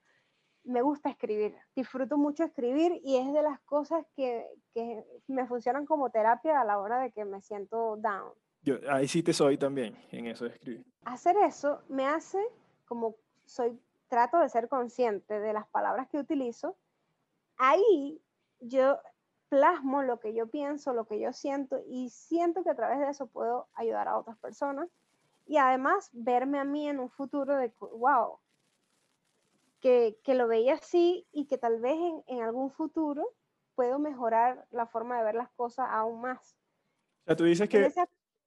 me 0.63 0.81
gusta 0.81 1.09
escribir, 1.09 1.55
disfruto 1.75 2.17
mucho 2.17 2.43
escribir 2.43 2.99
y 3.03 3.17
es 3.17 3.33
de 3.33 3.41
las 3.41 3.59
cosas 3.61 4.05
que, 4.15 4.45
que 4.73 5.03
me 5.27 5.47
funcionan 5.47 5.85
como 5.85 6.11
terapia 6.11 6.61
a 6.61 6.65
la 6.65 6.77
hora 6.77 6.99
de 6.99 7.11
que 7.11 7.25
me 7.25 7.41
siento 7.41 7.97
down. 7.97 8.33
Yo, 8.61 8.75
ahí 8.89 9.07
sí 9.07 9.23
te 9.23 9.33
soy 9.33 9.57
también 9.57 9.97
en 10.11 10.27
eso 10.27 10.45
de 10.45 10.51
escribir. 10.51 10.85
Hacer 11.05 11.35
eso 11.37 11.81
me 11.87 12.05
hace 12.05 12.39
como 12.85 13.15
soy, 13.45 13.79
trato 14.09 14.39
de 14.39 14.49
ser 14.49 14.67
consciente 14.67 15.39
de 15.39 15.53
las 15.53 15.67
palabras 15.67 16.07
que 16.09 16.17
utilizo, 16.17 16.75
ahí 17.57 18.21
yo 18.59 18.99
plasmo 19.47 20.03
lo 20.03 20.19
que 20.19 20.33
yo 20.33 20.47
pienso, 20.47 20.93
lo 20.93 21.05
que 21.05 21.19
yo 21.19 21.33
siento 21.33 21.81
y 21.87 22.09
siento 22.09 22.63
que 22.63 22.69
a 22.69 22.75
través 22.75 22.99
de 22.99 23.09
eso 23.09 23.27
puedo 23.27 23.67
ayudar 23.73 24.07
a 24.07 24.17
otras 24.17 24.37
personas 24.37 24.89
y 25.45 25.57
además 25.57 26.09
verme 26.13 26.59
a 26.59 26.63
mí 26.63 26.87
en 26.87 26.99
un 26.99 27.09
futuro 27.09 27.55
de, 27.55 27.73
wow, 27.79 28.37
que, 29.79 30.19
que 30.23 30.35
lo 30.35 30.47
veía 30.47 30.75
así 30.75 31.25
y 31.31 31.45
que 31.45 31.57
tal 31.57 31.79
vez 31.79 31.95
en, 31.95 32.23
en, 32.27 32.43
algún 32.43 32.69
futuro 32.69 33.27
puedo 33.75 33.97
mejorar 33.97 34.67
la 34.71 34.85
forma 34.85 35.17
de 35.17 35.23
ver 35.23 35.35
las 35.35 35.49
cosas 35.51 35.87
aún 35.89 36.21
más. 36.21 36.55
O 37.23 37.25
sea, 37.25 37.35
tú 37.35 37.45
dices 37.45 37.67
que 37.67 37.91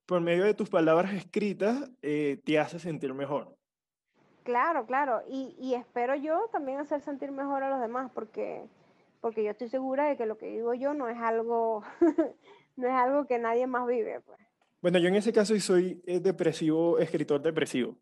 por 0.06 0.20
medio 0.20 0.44
de 0.44 0.54
tus 0.54 0.68
palabras 0.68 1.12
escritas 1.14 1.90
eh, 2.02 2.40
te 2.44 2.58
hace 2.58 2.78
sentir 2.78 3.14
mejor. 3.14 3.56
Claro, 4.44 4.86
claro. 4.86 5.22
Y, 5.28 5.54
y, 5.58 5.74
espero 5.74 6.14
yo 6.16 6.48
también 6.50 6.80
hacer 6.80 7.00
sentir 7.00 7.30
mejor 7.30 7.62
a 7.62 7.70
los 7.70 7.80
demás, 7.80 8.10
porque 8.12 8.68
porque 9.22 9.44
yo 9.44 9.52
estoy 9.52 9.68
segura 9.68 10.08
de 10.08 10.16
que 10.16 10.26
lo 10.26 10.36
que 10.36 10.46
digo 10.46 10.74
yo 10.74 10.92
no 10.92 11.08
es 11.08 11.16
algo, 11.16 11.84
no 12.76 12.88
es 12.88 12.92
algo 12.92 13.26
que 13.26 13.38
nadie 13.38 13.66
más 13.66 13.86
vive. 13.86 14.20
Pues. 14.20 14.38
Bueno, 14.82 14.98
yo 14.98 15.08
en 15.08 15.14
ese 15.14 15.32
caso 15.32 15.58
soy 15.60 16.02
eh, 16.06 16.18
depresivo, 16.18 16.98
escritor 16.98 17.40
depresivo. 17.40 17.96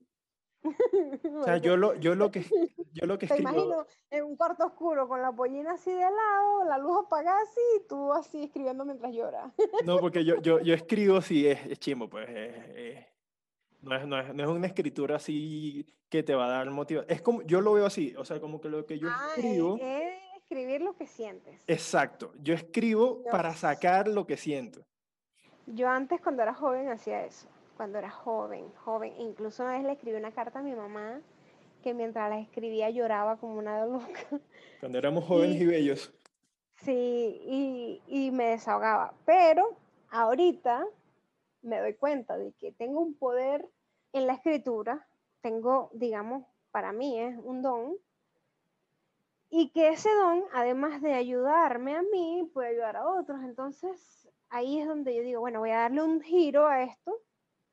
o 0.64 1.44
sea, 1.44 1.58
yo 1.58 1.76
lo, 1.76 1.94
yo 1.94 2.14
lo 2.14 2.30
que, 2.30 2.44
yo 2.92 3.06
lo 3.06 3.18
que 3.18 3.26
Te 3.26 3.38
imagino 3.38 3.86
en 4.10 4.24
un 4.24 4.36
cuarto 4.36 4.66
oscuro 4.66 5.08
con 5.08 5.22
la 5.22 5.30
pollina 5.30 5.72
así 5.72 5.90
de 5.90 6.00
lado, 6.00 6.64
la 6.66 6.78
luz 6.78 7.04
apagada 7.04 7.40
así, 7.42 7.60
y 7.78 7.86
tú 7.86 8.12
así 8.12 8.44
escribiendo 8.44 8.84
mientras 8.84 9.12
lloras. 9.12 9.52
no, 9.84 9.98
porque 9.98 10.24
yo, 10.24 10.40
yo, 10.40 10.60
yo 10.60 10.74
escribo 10.74 11.20
si 11.20 11.46
es, 11.46 11.64
es 11.66 11.78
chimo, 11.78 12.08
pues. 12.08 12.28
No, 13.82 13.96
es, 13.96 14.06
no, 14.06 14.20
es, 14.20 14.34
no, 14.34 14.42
es, 14.42 14.48
una 14.48 14.66
escritura 14.66 15.16
así 15.16 15.86
que 16.08 16.22
te 16.22 16.34
va 16.34 16.46
a 16.46 16.50
dar 16.50 16.70
motivación. 16.70 17.12
Es 17.14 17.22
como, 17.22 17.42
yo 17.42 17.60
lo 17.60 17.72
veo 17.72 17.86
así, 17.86 18.14
o 18.16 18.24
sea, 18.24 18.40
como 18.40 18.60
que 18.60 18.68
lo 18.68 18.84
que 18.86 18.98
yo 18.98 19.08
ah, 19.10 19.32
escribo... 19.36 19.78
Es, 19.80 20.20
escribir 20.50 20.80
lo 20.80 20.96
que 20.96 21.06
sientes. 21.06 21.62
Exacto, 21.68 22.32
yo 22.42 22.54
escribo 22.54 23.22
para 23.30 23.54
sacar 23.54 24.08
lo 24.08 24.26
que 24.26 24.36
siento. 24.36 24.84
Yo 25.66 25.88
antes 25.88 26.20
cuando 26.20 26.42
era 26.42 26.54
joven 26.54 26.88
hacía 26.88 27.24
eso, 27.24 27.46
cuando 27.76 27.98
era 27.98 28.10
joven, 28.10 28.72
joven. 28.84 29.14
Incluso 29.18 29.62
una 29.62 29.74
vez 29.74 29.84
le 29.84 29.92
escribí 29.92 30.16
una 30.16 30.32
carta 30.32 30.58
a 30.58 30.62
mi 30.62 30.74
mamá 30.74 31.20
que 31.84 31.94
mientras 31.94 32.28
la 32.28 32.40
escribía 32.40 32.90
lloraba 32.90 33.36
como 33.36 33.58
una 33.58 33.86
loca. 33.86 34.40
Cuando 34.80 34.98
éramos 34.98 35.24
jóvenes 35.24 35.60
y, 35.60 35.66
bellos. 35.66 36.12
Sí, 36.82 37.40
y, 37.46 38.02
y 38.08 38.30
me 38.32 38.50
desahogaba. 38.50 39.14
Pero 39.24 39.76
ahorita 40.10 40.84
me 41.62 41.80
doy 41.80 41.94
cuenta 41.94 42.36
de 42.36 42.52
que 42.52 42.72
tengo 42.72 43.00
un 43.00 43.14
poder 43.14 43.68
en 44.12 44.26
la 44.26 44.34
escritura, 44.34 45.06
tengo, 45.40 45.90
digamos, 45.94 46.44
para 46.70 46.92
mí 46.92 47.18
es 47.20 47.36
un 47.38 47.62
don, 47.62 47.96
y 49.50 49.70
que 49.70 49.88
ese 49.88 50.14
don, 50.14 50.44
además 50.52 51.02
de 51.02 51.14
ayudarme 51.14 51.96
a 51.96 52.02
mí, 52.02 52.48
puede 52.54 52.68
ayudar 52.68 52.96
a 52.96 53.08
otros. 53.08 53.40
Entonces, 53.42 54.28
ahí 54.48 54.78
es 54.78 54.86
donde 54.86 55.14
yo 55.14 55.22
digo, 55.22 55.40
bueno, 55.40 55.58
voy 55.58 55.70
a 55.70 55.80
darle 55.80 56.02
un 56.02 56.20
giro 56.20 56.68
a 56.68 56.84
esto 56.84 57.16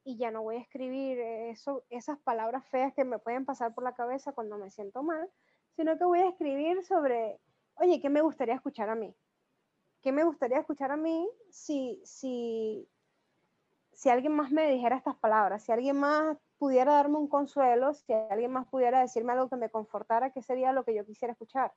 y 0.03 0.17
ya 0.17 0.31
no 0.31 0.41
voy 0.41 0.55
a 0.55 0.61
escribir 0.61 1.19
eso, 1.19 1.83
esas 1.89 2.17
palabras 2.19 2.65
feas 2.69 2.93
que 2.93 3.03
me 3.03 3.19
pueden 3.19 3.45
pasar 3.45 3.75
por 3.75 3.83
la 3.83 3.93
cabeza 3.93 4.31
cuando 4.31 4.57
me 4.57 4.71
siento 4.71 5.03
mal, 5.03 5.29
sino 5.75 5.97
que 5.97 6.05
voy 6.05 6.19
a 6.19 6.29
escribir 6.29 6.83
sobre, 6.83 7.39
oye, 7.75 8.01
¿qué 8.01 8.09
me 8.09 8.21
gustaría 8.21 8.55
escuchar 8.55 8.89
a 8.89 8.95
mí? 8.95 9.13
¿Qué 10.01 10.11
me 10.11 10.23
gustaría 10.23 10.59
escuchar 10.59 10.91
a 10.91 10.97
mí 10.97 11.29
si, 11.51 12.01
si, 12.05 12.87
si 13.97 14.09
alguien 14.09 14.33
más 14.35 14.51
me 14.51 14.69
dijera 14.69 14.95
estas 14.95 15.15
palabras? 15.15 15.63
Si 15.63 15.71
alguien 15.71 15.99
más 15.99 16.37
pudiera 16.59 16.93
darme 16.93 17.17
un 17.17 17.27
consuelo, 17.27 17.95
si 17.95 18.13
alguien 18.13 18.51
más 18.51 18.67
pudiera 18.67 19.01
decirme 19.01 19.33
algo 19.33 19.49
que 19.49 19.55
me 19.55 19.71
confortara, 19.71 20.29
¿qué 20.31 20.43
sería 20.43 20.71
lo 20.71 20.85
que 20.85 20.93
yo 20.93 21.03
quisiera 21.03 21.31
escuchar? 21.31 21.73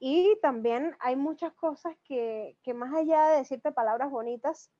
Y 0.00 0.36
también 0.42 0.96
hay 0.98 1.14
muchas 1.14 1.52
cosas 1.54 1.94
que, 2.02 2.58
que 2.64 2.74
más 2.74 2.92
allá 2.92 3.28
de 3.28 3.36
decirte 3.36 3.70
palabras 3.70 4.10
bonitas, 4.10 4.72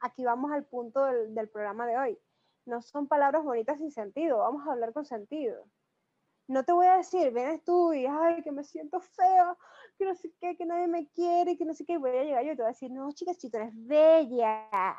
aquí 0.00 0.24
vamos 0.24 0.52
al 0.52 0.66
punto 0.66 1.04
del, 1.04 1.34
del, 1.34 1.48
programa 1.48 1.84
de 1.84 1.98
hoy. 1.98 2.18
No 2.64 2.80
son 2.80 3.08
palabras 3.08 3.42
bonitas 3.42 3.78
sin 3.78 3.90
sentido, 3.90 4.38
vamos 4.38 4.64
a 4.68 4.72
hablar 4.72 4.92
con 4.92 5.04
sentido. 5.04 5.66
No 6.46 6.64
te 6.64 6.72
voy 6.72 6.86
a 6.86 6.98
decir, 6.98 7.32
vienes 7.32 7.64
tú 7.64 7.92
y, 7.92 8.06
ay, 8.06 8.40
que 8.44 8.52
me 8.52 8.62
siento 8.62 9.00
feo, 9.00 9.58
que 9.98 10.04
no 10.04 10.14
sé 10.14 10.32
qué, 10.40 10.56
que 10.56 10.64
nadie 10.64 10.86
me 10.86 11.08
quiere, 11.08 11.58
que 11.58 11.64
no 11.64 11.74
sé 11.74 11.84
qué, 11.84 11.98
voy 11.98 12.10
a 12.10 12.22
llegar 12.22 12.44
yo 12.44 12.52
y 12.52 12.56
te 12.56 12.62
voy 12.62 12.68
a 12.68 12.72
decir, 12.72 12.92
no, 12.92 13.10
chicas, 13.10 13.36
si 13.36 13.50
tú 13.50 13.56
eres 13.56 13.72
bella, 13.74 14.96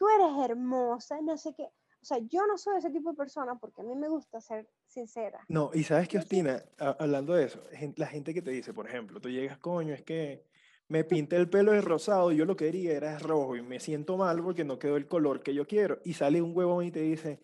tú 0.00 0.08
eres 0.08 0.50
hermosa, 0.50 1.20
no 1.20 1.36
sé 1.36 1.52
qué. 1.54 1.64
O 1.64 2.04
sea, 2.04 2.16
yo 2.26 2.46
no 2.46 2.56
soy 2.56 2.78
ese 2.78 2.90
tipo 2.90 3.10
de 3.10 3.16
persona 3.16 3.56
porque 3.56 3.82
a 3.82 3.84
mí 3.84 3.94
me 3.94 4.08
gusta 4.08 4.40
ser 4.40 4.66
sincera. 4.86 5.44
No, 5.48 5.70
y 5.74 5.84
sabes 5.84 6.08
qué, 6.08 6.16
Ostina, 6.16 6.62
hablando 6.78 7.34
de 7.34 7.44
eso, 7.44 7.60
la 7.96 8.06
gente 8.06 8.32
que 8.32 8.40
te 8.40 8.50
dice, 8.50 8.72
por 8.72 8.88
ejemplo, 8.88 9.20
tú 9.20 9.28
llegas, 9.28 9.58
coño, 9.58 9.92
es 9.92 10.00
que 10.00 10.46
me 10.88 11.04
pinté 11.04 11.36
el 11.36 11.50
pelo 11.50 11.72
de 11.72 11.82
rosado 11.82 12.32
y 12.32 12.36
yo 12.36 12.46
lo 12.46 12.56
que 12.56 12.64
quería 12.64 12.94
era 12.94 13.18
rojo 13.18 13.56
y 13.56 13.62
me 13.62 13.78
siento 13.78 14.16
mal 14.16 14.42
porque 14.42 14.64
no 14.64 14.78
quedó 14.78 14.96
el 14.96 15.06
color 15.06 15.42
que 15.42 15.52
yo 15.52 15.66
quiero. 15.66 15.98
Y 16.02 16.14
sale 16.14 16.40
un 16.40 16.56
huevón 16.56 16.86
y 16.86 16.90
te 16.90 17.02
dice, 17.02 17.38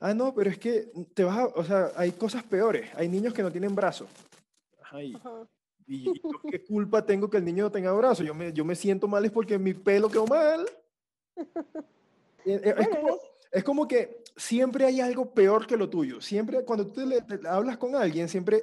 ah, 0.00 0.14
no, 0.14 0.34
pero 0.34 0.48
es 0.48 0.58
que 0.58 0.90
te 1.12 1.24
vas 1.24 1.36
a, 1.36 1.46
o 1.48 1.62
sea, 1.62 1.90
hay 1.94 2.12
cosas 2.12 2.42
peores. 2.42 2.88
Hay 2.94 3.10
niños 3.10 3.34
que 3.34 3.42
no 3.42 3.52
tienen 3.52 3.74
brazos. 3.74 4.08
Ay, 4.90 5.14
y, 5.86 6.08
y, 6.08 6.22
qué 6.50 6.64
culpa 6.64 7.04
tengo 7.04 7.28
que 7.28 7.36
el 7.36 7.44
niño 7.44 7.64
no 7.64 7.70
tenga 7.70 7.92
brazos? 7.92 8.24
Yo 8.26 8.34
me, 8.34 8.50
yo 8.54 8.64
me 8.64 8.74
siento 8.74 9.06
mal 9.06 9.26
es 9.26 9.30
porque 9.30 9.58
mi 9.58 9.74
pelo 9.74 10.08
quedó 10.08 10.26
mal. 10.26 10.66
Es, 12.44 12.62
es, 12.62 12.88
como, 12.88 13.18
es 13.50 13.64
como 13.64 13.88
que 13.88 14.22
siempre 14.36 14.84
hay 14.84 15.00
algo 15.00 15.34
peor 15.34 15.66
que 15.66 15.76
lo 15.76 15.90
tuyo. 15.90 16.20
Siempre 16.20 16.64
cuando 16.64 16.86
tú 16.86 17.04
le, 17.04 17.20
te 17.22 17.40
hablas 17.48 17.76
con 17.76 17.96
alguien, 17.96 18.28
siempre, 18.28 18.62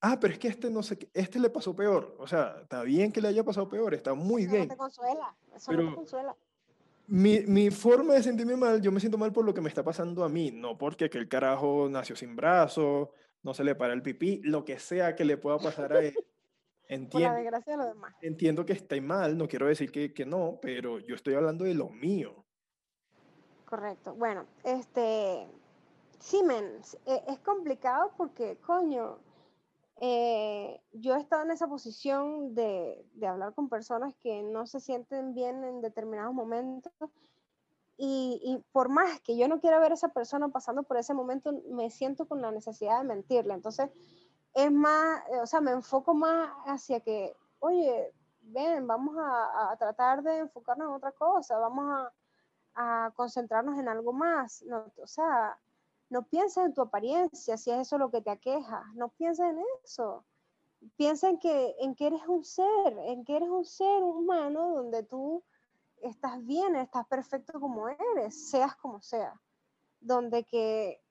ah, 0.00 0.20
pero 0.20 0.34
es 0.34 0.38
que 0.38 0.46
este 0.46 0.70
no 0.70 0.84
sé, 0.84 1.10
este 1.12 1.40
le 1.40 1.50
pasó 1.50 1.74
peor. 1.74 2.14
O 2.20 2.28
sea, 2.28 2.58
está 2.62 2.84
bien 2.84 3.10
que 3.10 3.20
le 3.20 3.26
haya 3.26 3.42
pasado 3.42 3.68
peor, 3.68 3.92
está 3.92 4.14
muy 4.14 4.46
bien. 4.46 4.68
No 4.68 4.74
te 4.74 4.76
consuela, 4.76 5.34
eso 5.52 5.66
pero 5.68 5.82
no 5.82 5.90
te 5.90 5.96
consuela. 5.96 6.36
Mi, 7.08 7.40
mi, 7.40 7.70
forma 7.70 8.14
de 8.14 8.22
sentirme 8.22 8.56
mal, 8.56 8.80
yo 8.80 8.92
me 8.92 9.00
siento 9.00 9.18
mal 9.18 9.32
por 9.32 9.44
lo 9.44 9.52
que 9.52 9.60
me 9.60 9.68
está 9.68 9.82
pasando 9.82 10.22
a 10.22 10.28
mí, 10.28 10.52
no 10.52 10.78
porque 10.78 11.06
aquel 11.06 11.28
carajo 11.28 11.88
nació 11.90 12.14
sin 12.14 12.36
brazo, 12.36 13.10
no 13.42 13.52
se 13.52 13.64
le 13.64 13.74
para 13.74 13.92
el 13.92 14.00
pipí, 14.00 14.40
lo 14.44 14.64
que 14.64 14.78
sea 14.78 15.14
que 15.14 15.24
le 15.24 15.36
pueda 15.36 15.58
pasar 15.58 15.92
a 15.92 16.00
él. 16.00 16.14
Entiendo, 16.88 17.36
desgracia 17.36 17.72
de 17.72 17.78
los 17.78 17.94
demás. 17.94 18.14
entiendo 18.20 18.66
que 18.66 18.74
está 18.74 19.00
mal, 19.00 19.38
no 19.38 19.48
quiero 19.48 19.66
decir 19.66 19.90
que, 19.90 20.12
que 20.12 20.26
no, 20.26 20.58
pero 20.60 20.98
yo 20.98 21.14
estoy 21.14 21.34
hablando 21.34 21.64
de 21.64 21.74
lo 21.74 21.88
mío 21.88 22.44
correcto. 23.74 24.14
Bueno, 24.14 24.46
este, 24.62 25.48
Siemens, 26.20 26.96
e, 27.06 27.24
es 27.26 27.40
complicado 27.40 28.12
porque, 28.16 28.56
coño, 28.58 29.18
eh, 30.00 30.80
yo 30.92 31.16
he 31.16 31.20
estado 31.20 31.42
en 31.42 31.50
esa 31.50 31.66
posición 31.66 32.54
de, 32.54 33.04
de, 33.14 33.26
hablar 33.26 33.52
con 33.52 33.68
personas 33.68 34.14
que 34.22 34.44
no 34.44 34.68
se 34.68 34.78
sienten 34.78 35.34
bien 35.34 35.64
en 35.64 35.80
determinados 35.80 36.32
momentos 36.32 36.92
y, 37.96 38.40
y, 38.44 38.62
por 38.70 38.88
más 38.90 39.20
que 39.22 39.36
yo 39.36 39.48
no 39.48 39.60
quiera 39.60 39.80
ver 39.80 39.90
a 39.90 39.94
esa 39.94 40.10
persona 40.10 40.48
pasando 40.50 40.84
por 40.84 40.96
ese 40.96 41.12
momento, 41.12 41.52
me 41.70 41.90
siento 41.90 42.28
con 42.28 42.40
la 42.42 42.52
necesidad 42.52 43.00
de 43.02 43.08
mentirle. 43.08 43.54
Entonces, 43.54 43.90
es 44.54 44.72
más, 44.72 45.22
eh, 45.30 45.40
o 45.40 45.46
sea, 45.46 45.60
me 45.60 45.72
enfoco 45.72 46.14
más 46.14 46.50
hacia 46.66 47.00
que, 47.00 47.36
oye, 47.60 48.12
ven, 48.40 48.86
vamos 48.86 49.16
a, 49.18 49.72
a 49.72 49.76
tratar 49.76 50.22
de 50.22 50.38
enfocarnos 50.38 50.88
en 50.88 50.94
otra 50.94 51.12
cosa, 51.12 51.58
vamos 51.58 51.84
a 51.90 52.12
a 52.74 53.12
concentrarnos 53.14 53.78
en 53.78 53.88
algo 53.88 54.12
más. 54.12 54.62
No, 54.62 54.92
o 55.02 55.06
sea, 55.06 55.58
no 56.10 56.22
pienses 56.22 56.64
en 56.64 56.74
tu 56.74 56.82
apariencia, 56.82 57.56
si 57.56 57.70
es 57.70 57.80
eso 57.80 57.98
lo 57.98 58.10
que 58.10 58.20
te 58.20 58.30
aqueja, 58.30 58.84
no 58.94 59.08
pienses 59.10 59.46
en 59.46 59.58
eso. 59.84 60.24
Piensa 60.96 61.28
en 61.28 61.38
que, 61.38 61.74
en 61.78 61.94
que 61.94 62.08
eres 62.08 62.26
un 62.26 62.44
ser, 62.44 62.98
en 63.06 63.24
que 63.24 63.36
eres 63.36 63.48
un 63.48 63.64
ser 63.64 64.02
humano 64.02 64.74
donde 64.74 65.02
tú 65.02 65.42
estás 66.02 66.44
bien, 66.44 66.76
estás 66.76 67.06
perfecto 67.06 67.58
como 67.58 67.88
eres, 67.88 68.50
seas 68.50 68.76
como 68.76 69.00
sea. 69.00 69.40
Donde 70.00 70.44
que, 70.44 71.02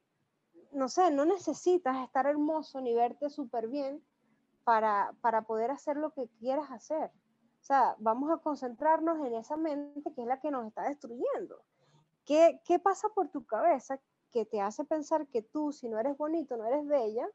no 0.73 0.89
sé, 0.89 1.11
no 1.11 1.25
necesitas 1.25 2.03
estar 2.03 2.25
hermoso 2.25 2.81
ni 2.81 2.93
verte 2.93 3.29
súper 3.29 3.67
bien 3.67 4.03
para, 4.63 5.13
para 5.21 5.43
poder 5.43 5.71
hacer 5.71 5.97
lo 5.97 6.11
que 6.11 6.27
quieras 6.39 6.71
hacer. 6.71 7.11
O 7.61 7.65
sea, 7.65 7.95
vamos 7.99 8.31
a 8.31 8.41
concentrarnos 8.41 9.25
en 9.25 9.35
esa 9.35 9.55
mente 9.55 10.13
que 10.13 10.21
es 10.21 10.27
la 10.27 10.39
que 10.39 10.51
nos 10.51 10.67
está 10.67 10.83
destruyendo. 10.83 11.61
¿Qué, 12.25 12.61
¿Qué 12.65 12.79
pasa 12.79 13.09
por 13.09 13.29
tu 13.29 13.45
cabeza 13.45 13.99
que 14.31 14.45
te 14.45 14.61
hace 14.61 14.83
pensar 14.83 15.27
que 15.27 15.41
tú, 15.41 15.71
si 15.71 15.87
no 15.87 15.99
eres 15.99 16.17
bonito, 16.17 16.57
no 16.57 16.65
eres 16.65 16.85
bella, 16.85 17.27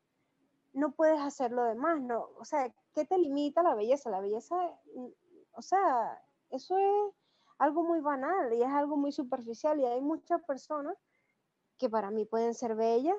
no 0.73 0.93
puedes 0.93 1.21
hacer 1.21 1.53
lo 1.53 1.65
demás? 1.65 2.01
No, 2.01 2.29
o 2.39 2.45
sea, 2.45 2.73
¿qué 2.95 3.05
te 3.05 3.19
limita 3.19 3.63
la 3.63 3.75
belleza? 3.75 4.11
La 4.11 4.21
belleza, 4.21 4.57
o 5.53 5.63
sea, 5.63 6.23
eso 6.51 6.77
es 6.79 7.15
algo 7.59 7.83
muy 7.83 8.01
banal 8.01 8.53
y 8.53 8.63
es 8.63 8.69
algo 8.69 8.97
muy 8.97 9.13
superficial 9.13 9.81
y 9.81 9.85
hay 9.87 10.01
muchas 10.01 10.43
personas 10.45 10.95
que 11.79 11.89
para 11.89 12.11
mí 12.11 12.25
pueden 12.25 12.55
ser 12.55 12.75
bellas 12.75 13.17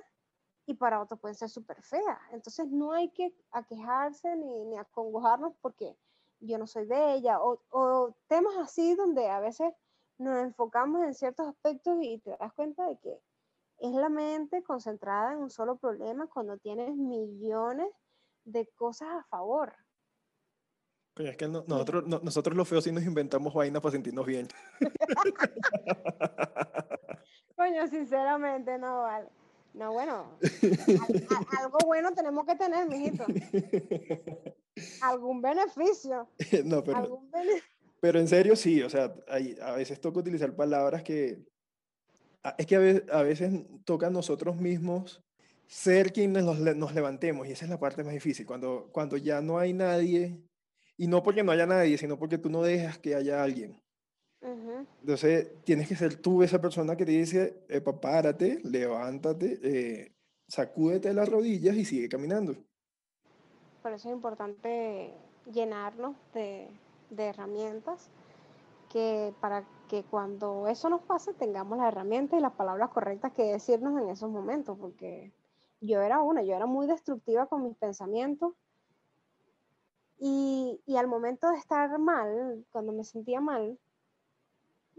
y 0.65 0.75
para 0.75 1.01
otros 1.01 1.19
pueden 1.19 1.35
ser 1.35 1.49
súper 1.49 1.81
feas. 1.81 2.19
Entonces 2.31 2.67
no 2.67 2.91
hay 2.91 3.09
que 3.09 3.33
aquejarse 3.51 4.35
ni, 4.35 4.65
ni 4.65 4.77
acongojarnos 4.77 5.53
porque 5.61 5.95
yo 6.41 6.57
no 6.57 6.67
soy 6.67 6.85
bella, 6.85 7.41
o, 7.41 7.61
o 7.71 8.15
temas 8.27 8.55
así 8.57 8.95
donde 8.95 9.29
a 9.29 9.39
veces 9.39 9.73
nos 10.17 10.37
enfocamos 10.37 11.03
en 11.03 11.13
ciertos 11.13 11.47
aspectos 11.47 11.97
y 12.01 12.19
te 12.19 12.35
das 12.39 12.53
cuenta 12.53 12.87
de 12.87 12.97
que 12.99 13.19
es 13.79 13.93
la 13.93 14.09
mente 14.09 14.61
concentrada 14.63 15.33
en 15.33 15.39
un 15.39 15.49
solo 15.49 15.77
problema 15.77 16.27
cuando 16.27 16.57
tienes 16.57 16.95
millones 16.95 17.87
de 18.43 18.67
cosas 18.75 19.09
a 19.09 19.23
favor. 19.23 19.73
Coño, 21.15 21.29
es 21.29 21.37
que 21.37 21.47
no, 21.47 21.63
nosotros, 21.67 22.05
no, 22.05 22.19
nosotros 22.19 22.55
los 22.55 22.67
feos 22.67 22.83
sí 22.83 22.91
nos 22.91 23.03
inventamos 23.03 23.53
vainas 23.53 23.81
para 23.81 23.93
sentirnos 23.93 24.25
bien. 24.25 24.47
Coño, 27.69 27.87
sinceramente 27.87 28.77
no 28.79 29.01
vale. 29.01 29.27
No, 29.73 29.93
bueno, 29.93 30.39
algo 31.59 31.77
bueno 31.85 32.11
tenemos 32.13 32.43
que 32.45 32.55
tener, 32.55 32.87
mijito. 32.89 33.25
Algún 35.01 35.41
beneficio. 35.41 36.27
no, 36.65 36.83
pero, 36.83 37.21
pero 37.99 38.19
en 38.19 38.27
serio 38.27 38.55
sí, 38.55 38.81
o 38.81 38.89
sea, 38.89 39.13
hay, 39.27 39.55
a 39.61 39.73
veces 39.73 40.01
toca 40.01 40.19
utilizar 40.19 40.55
palabras 40.55 41.03
que... 41.03 41.45
Es 42.57 42.65
que 42.65 42.75
a 42.75 42.79
veces, 42.79 43.03
a 43.11 43.21
veces 43.21 43.61
toca 43.83 44.07
a 44.07 44.11
nosotros 44.11 44.55
mismos 44.55 45.23
ser 45.67 46.11
quienes 46.11 46.43
nos, 46.43 46.57
nos, 46.57 46.95
levantemos, 46.95 47.47
y 47.47 47.51
esa 47.51 47.65
es 47.65 47.69
la 47.69 47.79
parte 47.79 48.03
más 48.03 48.13
difícil, 48.13 48.47
cuando, 48.47 48.89
cuando 48.91 49.17
ya 49.17 49.41
no 49.41 49.59
hay 49.59 49.73
nadie, 49.73 50.41
y 50.97 51.07
no 51.07 51.21
porque 51.21 51.43
no 51.43 51.51
haya 51.51 51.67
nadie, 51.67 51.97
sino 51.99 52.17
porque 52.17 52.39
tú 52.39 52.49
no 52.49 52.63
dejas 52.63 52.97
que 52.97 53.13
haya 53.13 53.43
alguien. 53.43 53.79
Entonces, 54.41 55.51
tienes 55.63 55.87
que 55.87 55.95
ser 55.95 56.15
tú 56.15 56.43
esa 56.43 56.61
persona 56.61 56.95
que 56.95 57.05
te 57.05 57.11
dice, 57.11 57.63
Epa, 57.67 57.99
párate, 57.99 58.59
levántate, 58.63 59.59
eh, 59.61 60.15
sacúdete 60.47 61.13
las 61.13 61.27
rodillas 61.27 61.75
y 61.75 61.85
sigue 61.85 62.07
caminando. 62.07 62.55
Por 63.81 63.93
eso 63.93 64.09
es 64.09 64.15
importante 64.15 65.13
llenarnos 65.51 66.15
de, 66.33 66.69
de 67.09 67.25
herramientas 67.25 68.09
que 68.89 69.33
para 69.39 69.65
que 69.87 70.03
cuando 70.03 70.67
eso 70.67 70.89
nos 70.89 71.01
pase 71.01 71.33
tengamos 71.33 71.77
las 71.77 71.87
herramientas 71.87 72.39
y 72.39 72.41
las 72.41 72.53
palabras 72.53 72.89
correctas 72.89 73.33
que 73.33 73.43
decirnos 73.43 74.01
en 74.01 74.09
esos 74.09 74.29
momentos, 74.29 74.77
porque 74.79 75.31
yo 75.79 76.01
era 76.01 76.21
una, 76.21 76.43
yo 76.43 76.55
era 76.55 76.65
muy 76.65 76.87
destructiva 76.87 77.47
con 77.47 77.63
mis 77.63 77.77
pensamientos 77.77 78.53
y, 80.17 80.81
y 80.85 80.97
al 80.97 81.07
momento 81.07 81.49
de 81.49 81.57
estar 81.57 81.97
mal, 81.99 82.65
cuando 82.71 82.91
me 82.91 83.03
sentía 83.03 83.39
mal, 83.39 83.77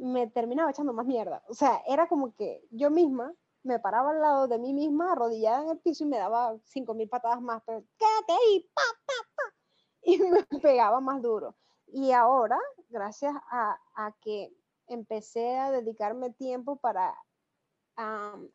me 0.00 0.26
terminaba 0.28 0.70
echando 0.70 0.92
más 0.92 1.06
mierda. 1.06 1.42
O 1.48 1.54
sea, 1.54 1.82
era 1.86 2.08
como 2.08 2.34
que 2.34 2.66
yo 2.70 2.90
misma 2.90 3.34
me 3.62 3.78
paraba 3.78 4.10
al 4.10 4.20
lado 4.20 4.48
de 4.48 4.58
mí 4.58 4.72
misma, 4.72 5.12
arrodillada 5.12 5.62
en 5.62 5.68
el 5.70 5.78
piso 5.78 6.04
y 6.04 6.06
me 6.06 6.18
daba 6.18 6.56
cinco 6.64 6.94
mil 6.94 7.08
patadas 7.08 7.40
más, 7.42 7.62
pero 7.66 7.84
quédate 7.98 8.32
ahí, 8.32 8.70
pa, 8.74 8.82
pa, 9.06 9.54
y 10.02 10.18
me 10.50 10.60
pegaba 10.60 11.00
más 11.00 11.22
duro. 11.22 11.56
Y 11.86 12.12
ahora, 12.12 12.58
gracias 12.88 13.34
a, 13.50 13.78
a 13.94 14.12
que 14.20 14.52
empecé 14.86 15.56
a 15.58 15.70
dedicarme 15.70 16.30
tiempo 16.30 16.76
para 16.76 17.14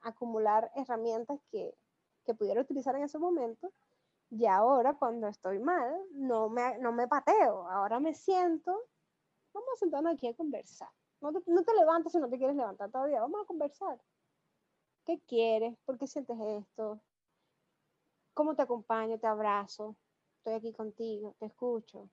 acumular 0.01 0.71
herramientas 0.75 1.39
que, 1.51 1.75
que, 2.25 2.34
pudiera 2.34 2.62
utilizar 2.62 2.95
en 2.95 3.03
ese 3.03 3.19
momento, 3.19 3.71
y 4.31 4.47
ahora 4.47 4.95
cuando 4.95 5.27
estoy 5.27 5.60
mal, 5.60 5.95
no 6.13 6.49
me, 6.49 6.79
no 6.79 6.91
me 6.91 7.08
pateo, 7.08 7.69
ahora 7.69 7.99
me 7.99 8.15
siento, 8.15 8.71
vamos 9.53 9.69
a 9.75 9.77
sentarnos 9.77 10.13
aquí 10.13 10.27
a 10.27 10.34
conversar. 10.34 10.89
No 11.21 11.32
te, 11.32 11.39
no 11.47 11.63
te 11.63 11.73
levantes 11.73 12.12
si 12.12 12.19
no 12.19 12.30
te 12.30 12.38
quieres 12.38 12.56
levantar 12.56 12.91
todavía, 12.91 13.21
vamos 13.21 13.41
a 13.41 13.45
conversar. 13.45 13.99
¿Qué 15.06 15.19
quieres? 15.28 15.75
¿Por 15.86 15.97
qué 15.97 16.08
sientes 16.08 16.38
esto? 16.39 16.99
¿Cómo 18.34 18.56
te 18.56 18.63
acompaño? 18.63 19.19
Te 19.19 19.28
abrazo. 19.28 19.95
Estoy 20.38 20.54
aquí 20.54 20.73
contigo, 20.73 21.36
te 21.39 21.45
escucho. 21.45 22.10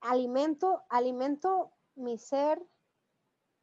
Alimento, 0.00 0.82
alimento 0.88 1.70
mi 1.96 2.18
ser 2.18 2.62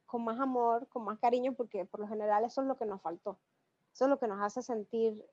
con 0.05 0.23
más 0.23 0.39
amor, 0.39 0.87
con 0.87 1.03
más 1.03 1.19
cariño, 1.19 1.53
porque 1.53 1.85
por 1.85 1.99
lo 1.99 2.07
general 2.07 2.43
eso 2.43 2.61
es 2.61 2.67
lo 2.67 2.77
que 2.77 2.85
nos 2.85 3.01
faltó. 3.01 3.37
Eso 3.93 4.05
es 4.05 4.09
lo 4.09 4.19
que 4.19 4.27
nos 4.27 4.41
hace 4.41 4.61
sentir 4.61 5.25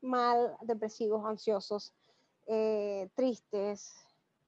mal, 0.00 0.56
depresivos, 0.62 1.24
ansiosos, 1.24 1.94
eh, 2.46 3.08
tristes, 3.14 3.94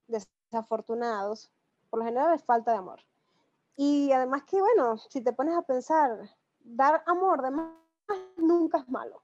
desafortunados. 0.07 1.49
Por 1.89 1.99
lo 1.99 2.05
general 2.05 2.33
es 2.33 2.43
falta 2.43 2.71
de 2.71 2.77
amor. 2.77 3.01
Y 3.75 4.11
además 4.11 4.43
que, 4.43 4.59
bueno, 4.59 4.97
si 4.97 5.21
te 5.21 5.33
pones 5.33 5.55
a 5.55 5.61
pensar, 5.61 6.29
dar 6.59 7.03
amor 7.05 7.41
de 7.41 7.51
más 7.51 7.71
nunca 8.37 8.79
es 8.79 8.89
malo. 8.89 9.23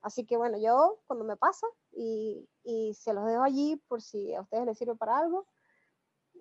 Así 0.00 0.24
que 0.24 0.36
bueno, 0.36 0.58
yo 0.58 1.00
cuando 1.06 1.24
me 1.24 1.36
pasa 1.36 1.66
y, 1.92 2.48
y 2.62 2.94
se 2.94 3.12
los 3.12 3.26
dejo 3.26 3.42
allí 3.42 3.76
por 3.88 4.00
si 4.00 4.34
a 4.34 4.42
ustedes 4.42 4.64
les 4.64 4.78
sirve 4.78 4.94
para 4.94 5.18
algo, 5.18 5.46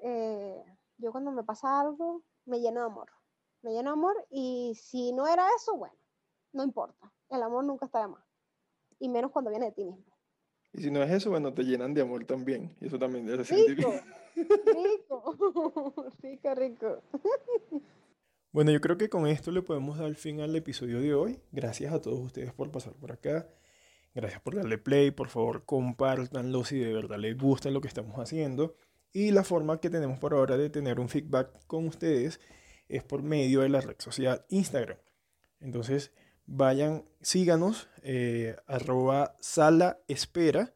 eh, 0.02 0.63
yo 0.97 1.12
cuando 1.12 1.32
me 1.32 1.43
pasa 1.43 1.80
algo, 1.80 2.23
me 2.45 2.60
lleno 2.60 2.82
de 2.82 2.86
amor. 2.86 3.12
Me 3.62 3.71
lleno 3.71 3.91
de 3.91 3.93
amor 3.93 4.28
y 4.30 4.76
si 4.76 5.12
no 5.12 5.28
era 5.28 5.47
eso, 5.56 5.76
bueno, 5.76 5.95
no 6.54 6.63
importa. 6.63 7.12
El 7.30 7.43
amor 7.43 7.63
nunca 7.65 7.86
está 7.86 8.02
de 8.02 8.08
más. 8.08 8.23
Y 9.00 9.10
menos 9.10 9.32
cuando 9.32 9.50
viene 9.50 9.67
de 9.67 9.71
ti 9.71 9.86
mismo. 9.86 10.16
Y 10.78 10.84
si 10.84 10.92
no 10.92 11.02
es 11.02 11.10
eso, 11.10 11.32
bueno, 11.32 11.54
te 11.54 11.63
llenan 11.63 11.96
de 11.96 12.02
amor 12.02 12.24
también. 12.26 12.72
Y 12.80 12.86
eso 12.86 13.00
también 13.00 13.26
debe 13.26 13.44
sentir 13.44 13.78
rico, 13.78 13.94
rico, 14.36 16.13
rico, 16.22 16.56
rico. 16.56 17.02
Bueno, 18.52 18.72
yo 18.72 18.80
creo 18.80 18.96
que 18.96 19.10
con 19.10 19.26
esto 19.26 19.52
le 19.52 19.63
podemos 19.63 19.98
dar 19.98 20.13
fin 20.13 20.40
al 20.40 20.56
episodio 20.56 21.02
de 21.02 21.16
hoy. 21.16 21.40
Gracias 21.52 21.92
a 21.92 22.00
todos 22.00 22.20
ustedes 22.20 22.54
por 22.54 22.72
pasar 22.72 22.94
por 22.94 23.12
acá. 23.12 23.50
Gracias 24.13 24.40
por 24.42 24.56
darle 24.56 24.78
play. 24.78 25.10
Por 25.10 25.30
favor, 25.30 25.66
compártanlo 25.66 26.63
si 26.63 26.78
de 26.78 26.94
verdad 26.94 27.18
les 27.18 27.36
gusta 27.36 27.72
lo 27.72 27.82
que 27.82 27.88
estamos 27.88 28.16
haciendo. 28.20 28.76
Y 29.12 29.32
la 29.32 29.44
forma 29.44 29.80
que 29.80 29.90
tenemos 29.90 30.20
por 30.20 30.36
ahora 30.36 30.58
de 30.58 30.70
tener 30.70 31.00
un 31.00 31.10
feedback 31.10 31.66
con 31.66 31.88
ustedes 31.88 32.40
es 32.88 33.04
por 33.04 33.24
medio 33.24 33.62
de 33.62 33.70
la 33.70 33.82
red 33.82 33.96
social 33.98 34.46
Instagram. 34.50 34.98
Entonces, 35.60 36.13
vayan, 36.47 37.05
síganos, 37.21 37.89
eh, 38.01 38.55
arroba 38.65 39.36
sala 39.39 39.99
espera, 40.07 40.73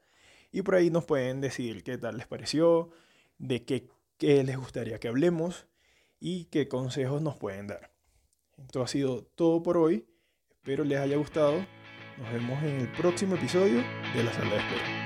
y 0.52 0.62
por 0.62 0.76
ahí 0.76 0.92
nos 0.92 1.06
pueden 1.06 1.42
decir 1.42 1.84
qué 1.84 1.98
tal 1.98 2.18
les 2.18 2.28
pareció, 2.28 2.92
de 3.38 3.66
qué, 3.66 3.88
qué 4.18 4.44
les 4.44 4.58
gustaría 4.58 5.00
que 5.00 5.08
hablemos 5.08 5.66
y 6.20 6.46
qué 6.46 6.68
consejos 6.68 7.22
nos 7.22 7.38
pueden 7.38 7.68
dar. 7.68 7.92
Esto 8.58 8.84
ha 8.84 8.88
sido 8.88 9.24
todo 9.24 9.64
por 9.64 9.78
hoy. 9.78 10.06
Espero 10.52 10.84
les 10.84 11.00
haya 11.00 11.18
gustado. 11.18 11.66
Nos 12.18 12.32
vemos 12.32 12.62
en 12.64 12.82
el 12.82 12.92
próximo 12.92 13.36
episodio 13.36 13.82
de 14.14 14.24
la 14.24 14.34
sala 14.34 14.52
de 14.52 14.58
espera. 14.58 15.01